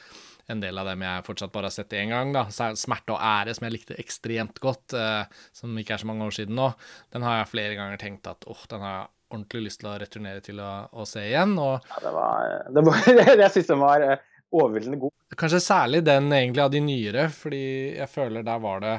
en 0.49 0.63
del 0.63 0.81
av 0.81 0.87
dem 0.89 1.03
jeg 1.05 1.25
fortsatt 1.27 1.53
bare 1.53 1.69
har 1.69 1.75
sett 1.75 1.93
én 1.93 2.09
gang. 2.09 2.33
da, 2.33 2.47
'Smerte 2.49 3.13
og 3.13 3.21
ære', 3.21 3.53
som 3.53 3.67
jeg 3.67 3.75
likte 3.75 3.99
ekstremt 4.01 4.57
godt, 4.63 4.97
eh, 4.97 5.29
som 5.53 5.77
ikke 5.77 5.93
er 5.93 6.01
så 6.01 6.09
mange 6.09 6.25
år 6.25 6.33
siden 6.33 6.57
nå, 6.57 6.71
den 7.13 7.21
har 7.27 7.43
jeg 7.43 7.53
flere 7.53 7.77
ganger 7.77 8.01
tenkt 8.01 8.25
at 8.31 8.49
åh, 8.49 8.57
oh, 8.57 8.67
den 8.73 8.81
har 8.81 8.95
jeg 8.95 9.07
ordentlig 9.29 9.67
lyst 9.67 9.83
til 9.83 9.91
å 9.91 9.97
returnere 10.01 10.43
til 10.45 10.59
å, 10.63 10.71
å 10.91 11.05
se 11.07 11.23
igjen. 11.29 11.55
Og, 11.61 11.85
ja, 11.91 12.01
det 12.03 12.15
var, 12.15 12.57
det 12.75 12.85
var, 12.87 13.07
jeg 13.43 13.53
syns 13.55 13.71
den 13.71 13.83
var 13.83 14.05
eh, 14.05 14.27
overveldende 14.49 15.01
god. 15.05 15.15
Kanskje 15.39 15.61
særlig 15.63 16.03
den 16.07 16.31
egentlig 16.33 16.65
av 16.65 16.73
de 16.73 16.83
nyere, 16.83 17.29
fordi 17.33 17.63
jeg 17.99 18.11
føler 18.11 18.45
der 18.45 18.61
var 18.63 18.83
det 18.85 18.97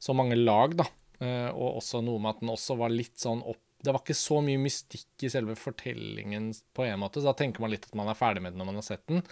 så 0.00 0.16
mange 0.16 0.38
lag, 0.38 0.76
da. 0.78 0.86
Eh, 1.20 1.48
og 1.52 1.82
også 1.82 2.00
noe 2.04 2.20
med 2.22 2.36
at 2.36 2.44
den 2.44 2.54
også 2.54 2.78
var 2.80 2.92
litt 2.94 3.18
sånn 3.20 3.42
opp 3.44 3.60
Det 3.84 3.92
var 3.92 4.00
ikke 4.00 4.14
så 4.16 4.38
mye 4.44 4.60
mystikk 4.60 5.24
i 5.24 5.28
selve 5.32 5.54
fortellingen 5.56 6.50
på 6.76 6.84
en 6.84 7.00
måte, 7.00 7.20
så 7.20 7.30
da 7.30 7.36
tenker 7.38 7.64
man 7.64 7.72
litt 7.72 7.86
at 7.88 7.94
man 7.96 8.10
er 8.12 8.16
ferdig 8.18 8.42
med 8.44 8.52
den 8.52 8.60
når 8.60 8.68
man 8.68 8.76
har 8.76 8.84
sett 8.84 9.04
den. 9.08 9.22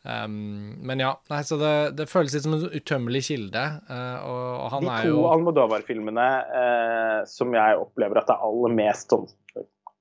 Um, 0.00 0.78
men 0.88 1.02
ja, 1.02 1.10
nei, 1.28 1.42
så 1.44 1.58
det, 1.60 1.72
det, 1.98 2.06
føles 2.08 2.32
litt 2.32 2.46
som 2.46 2.54
en 2.56 2.70
utømmelig 2.72 3.20
kilde. 3.26 3.64
Uh, 3.90 4.16
og, 4.22 4.46
og, 4.46 4.68
han 4.72 4.86
de 4.86 4.92
er 4.94 5.08
jo 5.10 5.12
De 5.12 5.18
to 5.18 5.26
Almodovar-filmene 5.34 6.28
uh, 6.54 7.18
som 7.28 7.52
jeg 7.58 7.82
opplever 7.82 8.22
at 8.22 8.30
det 8.30 8.38
er 8.38 8.46
aller 8.48 8.76
mest 8.78 9.12
sånn 9.12 9.28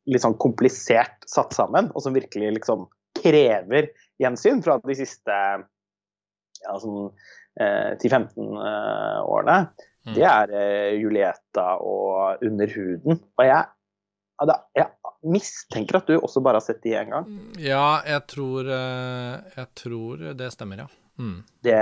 litt 0.08 0.24
sånn 0.24 0.38
komplisert 0.40 1.26
satt 1.28 1.56
sammen, 1.56 1.92
og 1.94 2.04
som 2.04 2.16
virkelig 2.16 2.54
liksom 2.60 2.88
krever 3.18 3.92
gjensyn 4.22 4.62
fra 4.66 4.78
de 4.84 4.96
siste 4.98 5.38
ja, 6.64 6.76
sånn, 6.82 7.10
eh, 7.60 7.94
10-15 8.00 8.38
eh, 8.42 9.18
årene, 9.24 9.58
mm. 10.08 10.14
det 10.16 10.28
er 10.28 10.54
eh, 10.58 10.92
Julieta 10.98 11.74
og 11.84 12.46
Under 12.46 12.72
huden. 12.74 13.20
Og 13.38 13.46
jeg, 13.46 13.68
jeg, 14.78 14.88
mistenker 15.28 16.00
at 16.00 16.10
du 16.10 16.16
også 16.20 16.44
bare 16.46 16.62
har 16.62 16.66
sett 16.66 16.84
de 16.86 16.94
én 16.96 17.12
gang. 17.12 17.28
Ja, 17.62 18.00
jeg 18.08 18.24
tror, 18.32 18.70
eh, 18.70 19.58
jeg 19.58 19.68
tror 19.82 20.24
det 20.40 20.54
stemmer, 20.54 20.86
ja. 20.86 20.90
Mm. 21.18 21.40
Det, 21.66 21.78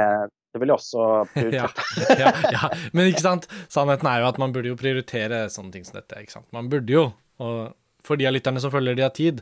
det 0.56 0.62
vil 0.64 0.72
jeg 0.72 0.80
også 0.80 1.08
prioritere. 1.34 1.88
ja, 2.16 2.20
ja, 2.24 2.52
ja, 2.56 2.70
Men 2.96 3.12
ikke 3.12 3.26
sant, 3.26 3.50
sannheten 3.72 4.08
er 4.12 4.24
jo 4.24 4.30
at 4.32 4.40
man 4.42 4.56
burde 4.56 4.72
jo 4.72 4.80
prioritere 4.80 5.46
sånne 5.52 5.76
ting 5.76 5.88
som 5.88 6.00
dette. 6.00 6.24
ikke 6.24 6.38
sant? 6.38 6.48
Man 6.56 6.72
burde 6.72 6.96
jo. 6.96 7.10
og 7.44 7.76
for 8.06 8.20
de 8.20 8.28
av 8.30 8.36
lytterne 8.36 8.62
som 8.62 8.74
følger 8.74 8.98
de 8.98 9.06
har 9.06 9.16
tid, 9.16 9.42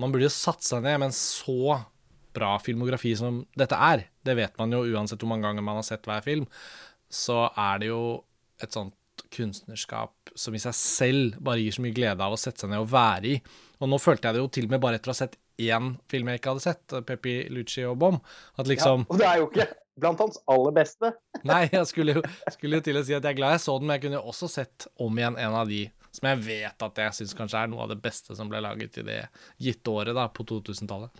man 0.00 0.14
burde 0.14 0.26
jo 0.26 0.32
satt 0.34 0.64
seg 0.66 0.82
ned 0.84 0.98
med 1.00 1.10
en 1.10 1.16
så 1.16 1.78
bra 2.34 2.56
filmografi 2.58 3.14
som 3.18 3.44
dette 3.58 3.78
er. 3.78 4.08
Det 4.26 4.34
vet 4.38 4.58
man 4.58 4.74
jo 4.74 4.82
uansett 4.90 5.22
hvor 5.22 5.30
mange 5.30 5.46
ganger 5.46 5.66
man 5.66 5.78
har 5.78 5.86
sett 5.86 6.06
hver 6.08 6.24
film. 6.24 6.48
Så 7.10 7.44
er 7.50 7.82
det 7.82 7.92
jo 7.92 8.02
et 8.62 8.74
sånt 8.74 8.96
kunstnerskap 9.34 10.32
som 10.38 10.54
i 10.54 10.62
seg 10.62 10.74
selv 10.74 11.38
bare 11.42 11.62
gir 11.62 11.74
så 11.76 11.82
mye 11.84 11.94
glede 11.94 12.22
av 12.24 12.34
å 12.34 12.40
sette 12.40 12.64
seg 12.64 12.72
ned 12.72 12.82
og 12.82 12.90
være 12.90 13.30
i. 13.30 13.38
Og 13.82 13.90
nå 13.90 14.00
følte 14.02 14.28
jeg 14.28 14.36
det 14.36 14.42
jo 14.42 14.50
til 14.56 14.68
og 14.68 14.74
med 14.74 14.82
bare 14.82 14.98
etter 14.98 15.12
å 15.12 15.14
ha 15.14 15.20
sett 15.22 15.38
én 15.62 15.94
film 16.10 16.30
jeg 16.30 16.40
ikke 16.40 16.54
hadde 16.54 16.64
sett, 16.64 16.94
Peppi, 17.06 17.36
Lucci 17.54 17.84
og 17.86 17.98
Bom, 18.02 18.18
at 18.58 18.70
liksom 18.70 19.04
ja, 19.04 19.10
Og 19.12 19.20
det 19.20 19.26
er 19.28 19.38
jo 19.38 19.50
ikke 19.52 19.68
blant 20.02 20.22
hans 20.24 20.40
aller 20.50 20.74
beste. 20.74 21.12
Nei, 21.46 21.68
jeg 21.70 21.86
skulle 21.90 22.16
jo, 22.16 22.24
skulle 22.56 22.80
jo 22.80 22.86
til 22.88 22.98
å 22.98 23.04
si 23.06 23.14
at 23.14 23.22
jeg 23.22 23.36
er 23.36 23.38
glad 23.38 23.54
jeg 23.54 23.62
så 23.66 23.76
den, 23.78 23.86
men 23.86 23.98
jeg 23.98 24.06
kunne 24.06 24.18
jo 24.18 24.32
også 24.32 24.50
sett 24.50 24.88
om 25.02 25.20
igjen 25.20 25.38
en 25.38 25.54
av 25.60 25.70
de 25.70 25.84
som 26.14 26.28
jeg 26.30 26.42
vet 26.46 26.86
at 26.86 27.00
jeg 27.02 27.16
syns 27.16 27.34
kanskje 27.36 27.64
er 27.64 27.70
noe 27.70 27.84
av 27.84 27.90
det 27.90 27.98
beste 28.02 28.36
som 28.38 28.50
ble 28.50 28.60
laget 28.62 29.00
i 29.02 29.06
det 29.06 29.20
gitte 29.62 29.90
året, 29.90 30.14
da, 30.16 30.28
på 30.30 30.46
2000-tallet. 30.46 31.10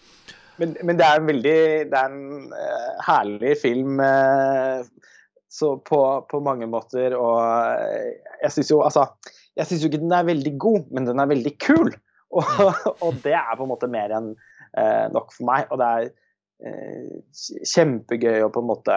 Men, 0.60 0.76
men, 0.86 0.98
det 1.00 1.06
er 1.06 1.18
en 1.18 1.26
veldig 1.26 1.58
Det 1.90 1.98
er 1.98 2.12
en 2.12 2.52
uh, 2.54 2.90
herlig 3.02 3.56
film 3.58 3.98
uh, 3.98 4.86
på, 5.82 6.00
på, 6.30 6.40
mange 6.46 6.68
måter, 6.70 7.16
og 7.18 7.40
uh, 7.42 8.12
jeg 8.44 8.54
syns 8.54 8.70
jo 8.70 8.78
altså 8.86 9.08
Jeg 9.58 9.66
syns 9.66 9.82
jo 9.82 9.90
ikke 9.90 10.02
den 10.04 10.14
er 10.14 10.30
veldig 10.30 10.54
god, 10.62 10.86
men 10.94 11.10
den 11.10 11.22
er 11.22 11.30
veldig 11.30 11.56
kul. 11.62 11.94
Og, 12.34 12.88
og 12.98 13.18
det 13.22 13.30
er 13.38 13.52
på 13.54 13.62
en 13.62 13.68
måte 13.70 13.86
mer 13.86 14.10
enn 14.10 14.32
nok 15.14 15.28
for 15.30 15.46
meg. 15.46 15.68
Og 15.70 15.78
det 15.78 15.86
er 15.86 16.08
kjempegøy 17.70 18.42
å 18.42 18.48
på 18.50 18.58
en 18.64 18.66
måte 18.66 18.96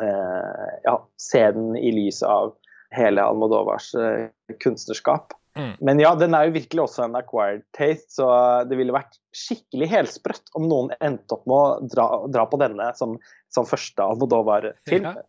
ja, 0.00 0.94
se 1.20 1.42
den 1.58 1.76
i 1.76 1.90
lys 1.92 2.22
av 2.24 2.54
hele 2.90 3.22
Almodovars 3.22 3.94
uh, 3.94 4.28
kunstnerskap. 4.62 5.32
Mm. 5.58 5.72
Men 5.80 6.00
ja, 6.02 6.12
den 6.18 6.34
er 6.36 6.46
jo 6.46 6.54
virkelig 6.54 6.84
også 6.84 7.06
en 7.06 7.16
acquired 7.18 7.64
taste, 7.76 8.12
så 8.20 8.28
det 8.70 8.78
ville 8.78 8.94
vært 8.94 9.18
skikkelig 9.34 9.88
helsprøtt 9.90 10.52
om 10.58 10.68
noen 10.70 10.92
endte 11.02 11.36
opp 11.36 11.46
med 11.50 11.56
å 11.56 11.90
dra, 11.90 12.06
dra 12.30 12.46
på 12.50 12.60
denne 12.62 12.90
som, 12.98 13.16
som 13.52 13.66
første 13.68 14.06
Almodovar-film. 14.06 15.10
Ja. 15.10 15.26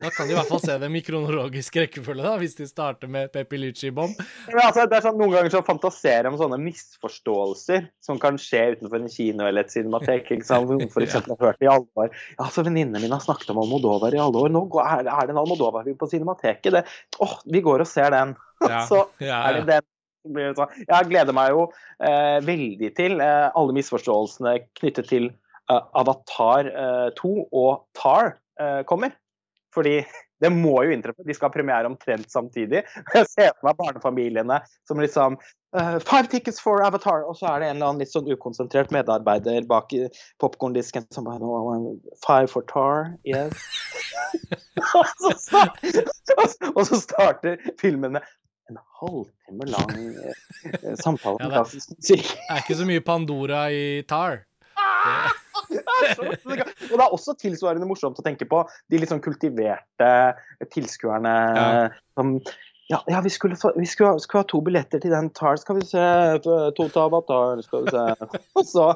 Da 0.00 0.08
kan 0.08 0.24
de 0.24 0.32
i 0.32 0.36
hvert 0.38 0.48
fall 0.48 0.62
se 0.62 0.74
dem 0.80 0.94
i 0.96 1.02
kronologisk 1.04 1.74
rekkefølge, 1.76 2.24
da, 2.24 2.32
hvis 2.40 2.54
de 2.56 2.64
starter 2.64 3.10
med 3.12 3.28
Pepilici-bom. 3.34 4.14
Altså, 4.48 4.86
det 4.88 4.96
er 4.96 5.04
sånn, 5.04 5.18
noen 5.20 5.34
ganger 5.34 5.52
så 5.52 5.60
fantaserer 5.66 6.24
jeg 6.24 6.32
om 6.32 6.38
sånne 6.40 6.56
misforståelser 6.62 7.84
som 8.06 8.20
kan 8.22 8.40
skje 8.40 8.62
utenfor 8.78 9.02
en 9.02 9.12
kino 9.12 9.44
eller 9.44 9.68
et 9.68 9.74
cinematek. 9.74 10.32
ikke 10.38 10.48
sant? 10.48 10.72
Noen 10.72 10.88
f.eks. 10.88 11.18
har 11.18 11.44
hørt 11.44 11.60
i 11.60 11.68
alle 11.68 11.84
år 12.00 12.08
ja, 12.08 12.46
altså 12.46 12.64
Venninnene 12.64 13.02
mine 13.02 13.12
har 13.12 13.26
snakket 13.26 13.52
om 13.52 13.60
Almodovar 13.60 14.16
i 14.16 14.22
alle 14.24 14.46
år. 14.46 14.54
Nå 14.56 14.64
er 14.86 15.04
det 15.04 15.34
en 15.34 15.42
Almodovar-film 15.42 16.00
på 16.00 16.08
cinemateket. 16.14 16.72
Det, 16.78 16.86
åh, 17.20 17.36
vi 17.52 17.60
går 17.68 17.84
og 17.84 17.92
ser 17.92 18.16
den. 18.16 18.32
Ja. 18.70 18.84
så 18.86 19.06
er 19.24 19.60
det 19.60 19.66
den. 19.70 19.88
Jeg 20.84 21.06
gleder 21.08 21.32
meg 21.32 21.54
jo 21.54 21.62
eh, 22.04 22.38
veldig 22.44 22.90
til 22.98 23.22
eh, 23.24 23.46
alle 23.56 23.76
misforståelsene 23.78 24.58
knyttet 24.76 25.08
til 25.08 25.30
eh, 25.30 25.80
Avatar 25.96 26.68
2 27.16 27.30
eh, 27.30 27.46
og 27.56 27.86
Tar 27.96 28.34
eh, 28.60 28.82
kommer. 28.88 29.14
Fordi 29.74 30.02
det 30.42 30.50
må 30.52 30.74
jo 30.84 30.92
inntreffe. 30.92 31.24
De 31.24 31.36
skal 31.36 31.48
ha 31.48 31.54
premiere 31.54 31.88
omtrent 31.88 32.28
samtidig. 32.32 32.82
Jeg 33.14 33.30
ser 33.32 33.54
for 33.54 33.70
meg 33.70 33.80
barnefamiliene 33.80 34.60
som 34.88 35.00
liksom 35.00 35.36
uh, 35.76 35.98
Five 36.00 36.30
tickets 36.32 36.60
for 36.64 36.80
Avatar! 36.84 37.26
Og 37.28 37.36
så 37.36 37.50
er 37.50 37.60
det 37.60 37.68
en 37.68 37.76
eller 37.76 37.90
annen 37.90 38.00
litt 38.04 38.12
sånn 38.12 38.28
ukonsentrert 38.28 38.92
medarbeider 38.94 39.68
bak 39.68 39.92
popkorndisken 40.40 41.04
som 41.12 41.28
bare 41.28 41.44
Five 42.24 42.48
for 42.52 42.64
Tar, 42.72 43.12
yes. 43.28 43.52
og, 44.96 45.12
så 45.20 45.34
starter, 45.44 46.08
og 46.72 46.82
så 46.88 47.02
starter 47.04 47.60
filmen 47.82 48.16
med 48.16 48.24
en 48.70 48.78
halvtime 49.00 49.68
lang 49.70 49.92
uh, 50.16 50.94
samtale 51.00 51.36
med 51.40 51.52
klassisk 51.56 51.92
musikk. 51.96 52.24
Det 52.30 52.54
er 52.54 52.64
ikke 52.64 52.78
så 52.80 52.88
mye 52.88 53.04
Pandora 53.04 53.66
i 53.74 53.84
Tar. 54.10 54.40
Det 54.40 55.40
og 56.20 56.96
det 56.96 57.04
er 57.04 57.12
også 57.14 57.36
tilsvarende 57.38 57.86
morsomt 57.88 58.18
å 58.18 58.24
tenke 58.26 58.46
på 58.48 58.62
de 58.90 58.98
litt 59.00 59.12
sånn 59.12 59.22
kultiverte 59.22 60.10
tilskuerne 60.74 61.34
ja. 61.56 61.68
som 62.18 62.34
ja, 62.90 62.98
ja, 63.06 63.20
vi, 63.22 63.30
skulle, 63.30 63.54
vi 63.76 63.86
skulle, 63.86 64.18
skulle, 64.18 64.42
ha 64.42 64.48
to 64.50 64.58
billetter 64.66 64.98
til 64.98 65.12
den 65.14 65.28
TAR. 65.30 65.60
Skal 65.62 65.78
vi 65.78 65.84
se 65.86 66.02
To 66.42 66.86
Avatar, 66.98 67.60
skal 67.62 67.84
vi 67.86 67.92
se. 67.94 68.40
Og 68.58 68.66
så 68.66 68.88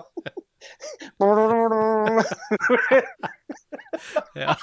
ja. 4.35 4.57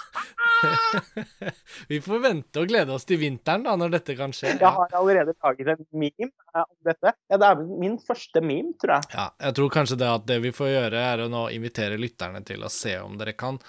Vi 1.87 2.01
får 2.01 2.19
vente 2.19 2.59
og 2.61 2.67
glede 2.69 2.93
oss 2.95 3.05
til 3.09 3.19
vinteren, 3.21 3.63
da, 3.65 3.75
når 3.79 3.89
dette 3.97 4.15
kan 4.19 4.33
skje. 4.35 4.47
Ja. 4.53 4.57
Jeg 4.61 4.73
har 4.77 4.89
allerede 5.01 5.33
laget 5.37 5.67
en 5.73 5.85
meme 5.91 6.29
eh, 6.29 6.63
om 6.63 6.79
dette. 6.87 7.15
Ja, 7.31 7.35
det 7.37 7.47
er 7.51 7.55
min 7.85 7.97
første 8.01 8.43
meme, 8.43 8.73
tror 8.81 8.97
jeg. 8.97 9.03
Ja, 9.15 9.29
jeg 9.47 9.57
tror 9.59 9.69
kanskje 9.77 10.01
det 10.01 10.09
at 10.11 10.27
det 10.29 10.39
vi 10.45 10.51
får 10.55 10.69
gjøre, 10.75 10.99
er 11.13 11.17
å 11.25 11.31
nå 11.31 11.47
invitere 11.55 12.01
lytterne 12.01 12.41
til 12.47 12.59
å 12.65 12.73
se 12.73 12.97
om 13.01 13.17
dere 13.19 13.37
kan 13.37 13.61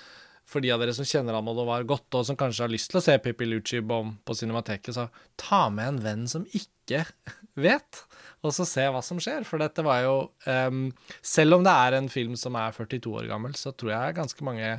for 0.53 0.61
de 0.61 0.73
av 0.75 0.83
dere 0.83 0.95
som 0.95 1.07
kjenner 1.07 1.37
Almodovar 1.39 1.87
godt, 1.89 2.11
og 2.19 2.27
som 2.29 2.37
kanskje 2.39 2.67
har 2.67 2.73
lyst 2.73 2.91
til 2.93 3.01
å 3.01 3.05
se 3.05 3.17
Pippi 3.23 3.47
Lucci 3.49 3.81
Bom 3.81 4.17
på 4.27 4.37
Cinemateket, 4.37 4.95
så 4.97 5.09
ta 5.41 5.65
med 5.73 5.95
en 5.95 6.01
venn 6.05 6.27
som 6.29 6.45
ikke 6.51 6.72
vet, 7.59 8.01
og 8.43 8.55
så 8.55 8.67
se 8.67 8.87
hva 8.91 9.03
som 9.05 9.21
skjer. 9.23 9.45
For 9.49 9.61
dette 9.63 9.85
var 9.87 10.03
jo 10.05 10.17
um, 10.47 10.87
Selv 11.25 11.59
om 11.59 11.67
det 11.67 11.75
er 11.85 11.99
en 11.99 12.11
film 12.13 12.37
som 12.41 12.57
er 12.59 12.75
42 12.77 13.13
år 13.21 13.29
gammel, 13.31 13.55
så 13.59 13.75
tror 13.77 13.95
jeg 13.95 14.19
ganske 14.19 14.47
mange 14.47 14.75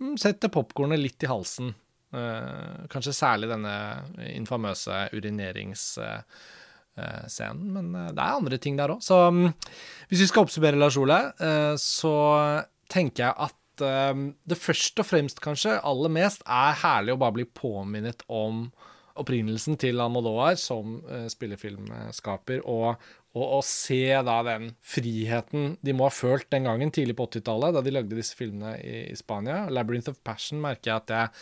um, 0.00 0.16
setter 0.20 0.52
popkornet 0.52 1.00
litt 1.00 1.22
i 1.24 1.30
halsen. 1.30 1.74
Uh, 2.14 2.86
kanskje 2.88 3.12
særlig 3.16 3.50
denne 3.50 3.74
infamøse 4.32 5.08
urineringsscenen, 5.12 6.24
uh, 6.96 7.74
men 7.76 7.92
uh, 7.92 8.08
det 8.14 8.22
er 8.24 8.38
andre 8.40 8.60
ting 8.62 8.78
der 8.80 8.94
òg. 8.94 9.04
Så 9.04 9.20
um, 9.28 9.46
hvis 10.08 10.24
vi 10.24 10.30
skal 10.30 10.46
oppsummere, 10.46 10.80
Lars 10.80 10.96
Ole, 11.00 11.20
så 11.82 12.16
tenker 12.88 13.28
jeg 13.28 13.34
at 13.48 13.54
det 13.78 14.56
først 14.58 14.98
og 14.98 15.06
fremst, 15.06 15.38
kanskje, 15.38 15.76
aller 15.86 16.10
mest, 16.10 16.40
er 16.50 16.80
herlig 16.80 17.12
å 17.14 17.20
bare 17.20 17.36
bli 17.36 17.44
påminnet 17.46 18.24
om 18.26 18.64
opprinnelsen 19.20 19.78
til 19.80 20.00
Almodovar 20.02 20.58
som 20.60 20.98
uh, 21.06 21.26
spillefilmskaper, 21.30 22.62
og, 22.64 22.98
og, 23.34 23.44
og, 23.44 23.62
se 23.66 24.02
da 24.26 24.36
den 24.46 24.70
friheten 24.84 25.74
de 25.84 25.94
må 25.96 26.08
ha 26.08 26.14
følt 26.14 26.48
den 26.54 26.68
gangen, 26.68 26.92
tidlig 26.94 27.16
på 27.18 27.28
80-tallet, 27.28 27.76
da 27.76 27.84
de 27.84 27.94
lagde 27.94 28.18
disse 28.18 28.38
filmene 28.38 28.76
i, 28.82 29.08
i, 29.12 29.16
Spania. 29.18 29.66
'Labyrinth 29.68 30.12
of 30.12 30.22
Passion' 30.26 30.62
merker 30.62 30.92
jeg 30.92 31.02
at 31.02 31.14
jeg 31.16 31.34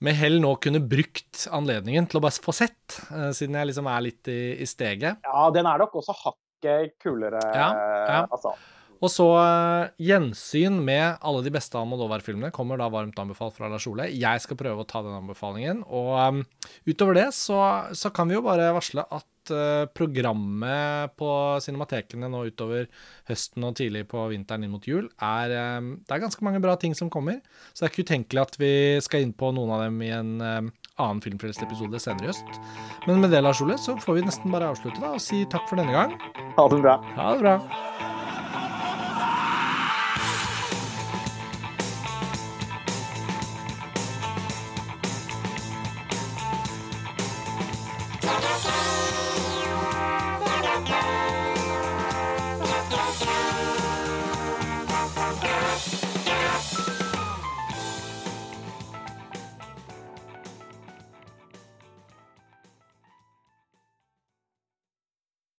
med 0.00 0.16
hell 0.16 0.38
nå 0.40 0.54
kunne 0.64 0.80
brukt 0.80 1.44
anledningen 1.52 2.06
til 2.08 2.20
å 2.20 2.24
bare 2.24 2.44
få 2.44 2.54
sett, 2.56 3.00
uh, 3.12 3.30
siden 3.36 3.58
jeg 3.58 3.72
liksom 3.72 3.90
er 3.92 4.04
litt 4.08 4.32
i, 4.32 4.40
i, 4.60 4.68
steget. 4.68 5.24
Ja, 5.26 5.48
den 5.54 5.68
er 5.68 5.82
nok 5.84 5.98
også 6.02 6.16
hakket 6.24 6.96
kulere, 7.00 7.42
ja, 7.54 7.70
ja. 7.76 8.20
altså. 8.26 8.56
Og 9.00 9.08
så 9.08 9.26
uh, 9.32 9.88
gjensyn 10.00 10.76
med 10.84 11.16
alle 11.24 11.42
de 11.44 11.52
beste 11.54 11.78
Almodovar-filmene 11.80 12.52
kommer 12.54 12.80
da 12.80 12.90
varmt 12.92 13.18
anbefalt 13.20 13.56
fra 13.56 13.70
Lars 13.72 13.88
Ole. 13.88 14.10
Jeg 14.12 14.44
skal 14.44 14.58
prøve 14.60 14.84
å 14.84 14.88
ta 14.88 15.02
den 15.04 15.16
anbefalingen. 15.16 15.82
Og 15.88 16.12
um, 16.20 16.42
utover 16.88 17.16
det 17.16 17.28
så, 17.36 17.60
så, 17.96 18.12
kan 18.12 18.28
vi 18.28 18.36
jo 18.36 18.44
bare 18.44 18.68
varsle 18.76 19.06
at 19.08 19.54
uh, 19.54 19.86
programmet 19.96 21.16
på 21.16 21.30
cinematekene 21.64 22.28
nå 22.28 22.44
utover 22.50 22.90
høsten 23.30 23.64
og 23.64 23.78
tidlig 23.80 24.04
på 24.10 24.26
vinteren 24.34 24.66
inn 24.66 24.74
mot 24.74 24.84
jul 24.84 25.08
er 25.16 25.56
um, 25.78 25.94
Det 26.04 26.16
er 26.16 26.24
ganske 26.26 26.44
mange 26.44 26.60
bra 26.60 26.76
ting 26.80 26.92
som 26.98 27.12
kommer. 27.12 27.40
Så 27.72 27.80
det 27.80 27.88
er 27.88 27.94
ikke 27.94 28.08
utenkelig 28.10 28.44
at 28.44 28.60
vi 28.60 28.74
skal 29.04 29.24
inn 29.24 29.32
på 29.32 29.54
noen 29.56 29.72
av 29.78 29.86
dem 29.86 29.96
i 30.04 30.12
en 30.12 30.36
um, 30.44 30.70
annen 31.00 31.24
Filmfrelst 31.24 31.64
episode 31.64 32.04
senere 32.04 32.28
i 32.28 32.32
høst. 32.34 32.60
Men 33.08 33.24
med 33.24 33.32
det, 33.32 33.40
Lars 33.46 33.64
Ole, 33.64 33.80
så 33.80 33.96
får 33.96 34.20
vi 34.20 34.28
nesten 34.28 34.52
bare 34.52 34.68
avslutte 34.74 35.00
da 35.00 35.16
og 35.16 35.24
si 35.24 35.46
takk 35.48 35.64
for 35.72 35.80
denne 35.80 35.96
gang. 35.96 36.16
Ha 36.60 36.68
det 36.68 36.84
bra. 36.84 37.00
Ha 37.16 37.32
det 37.32 37.44
bra. 37.46 38.09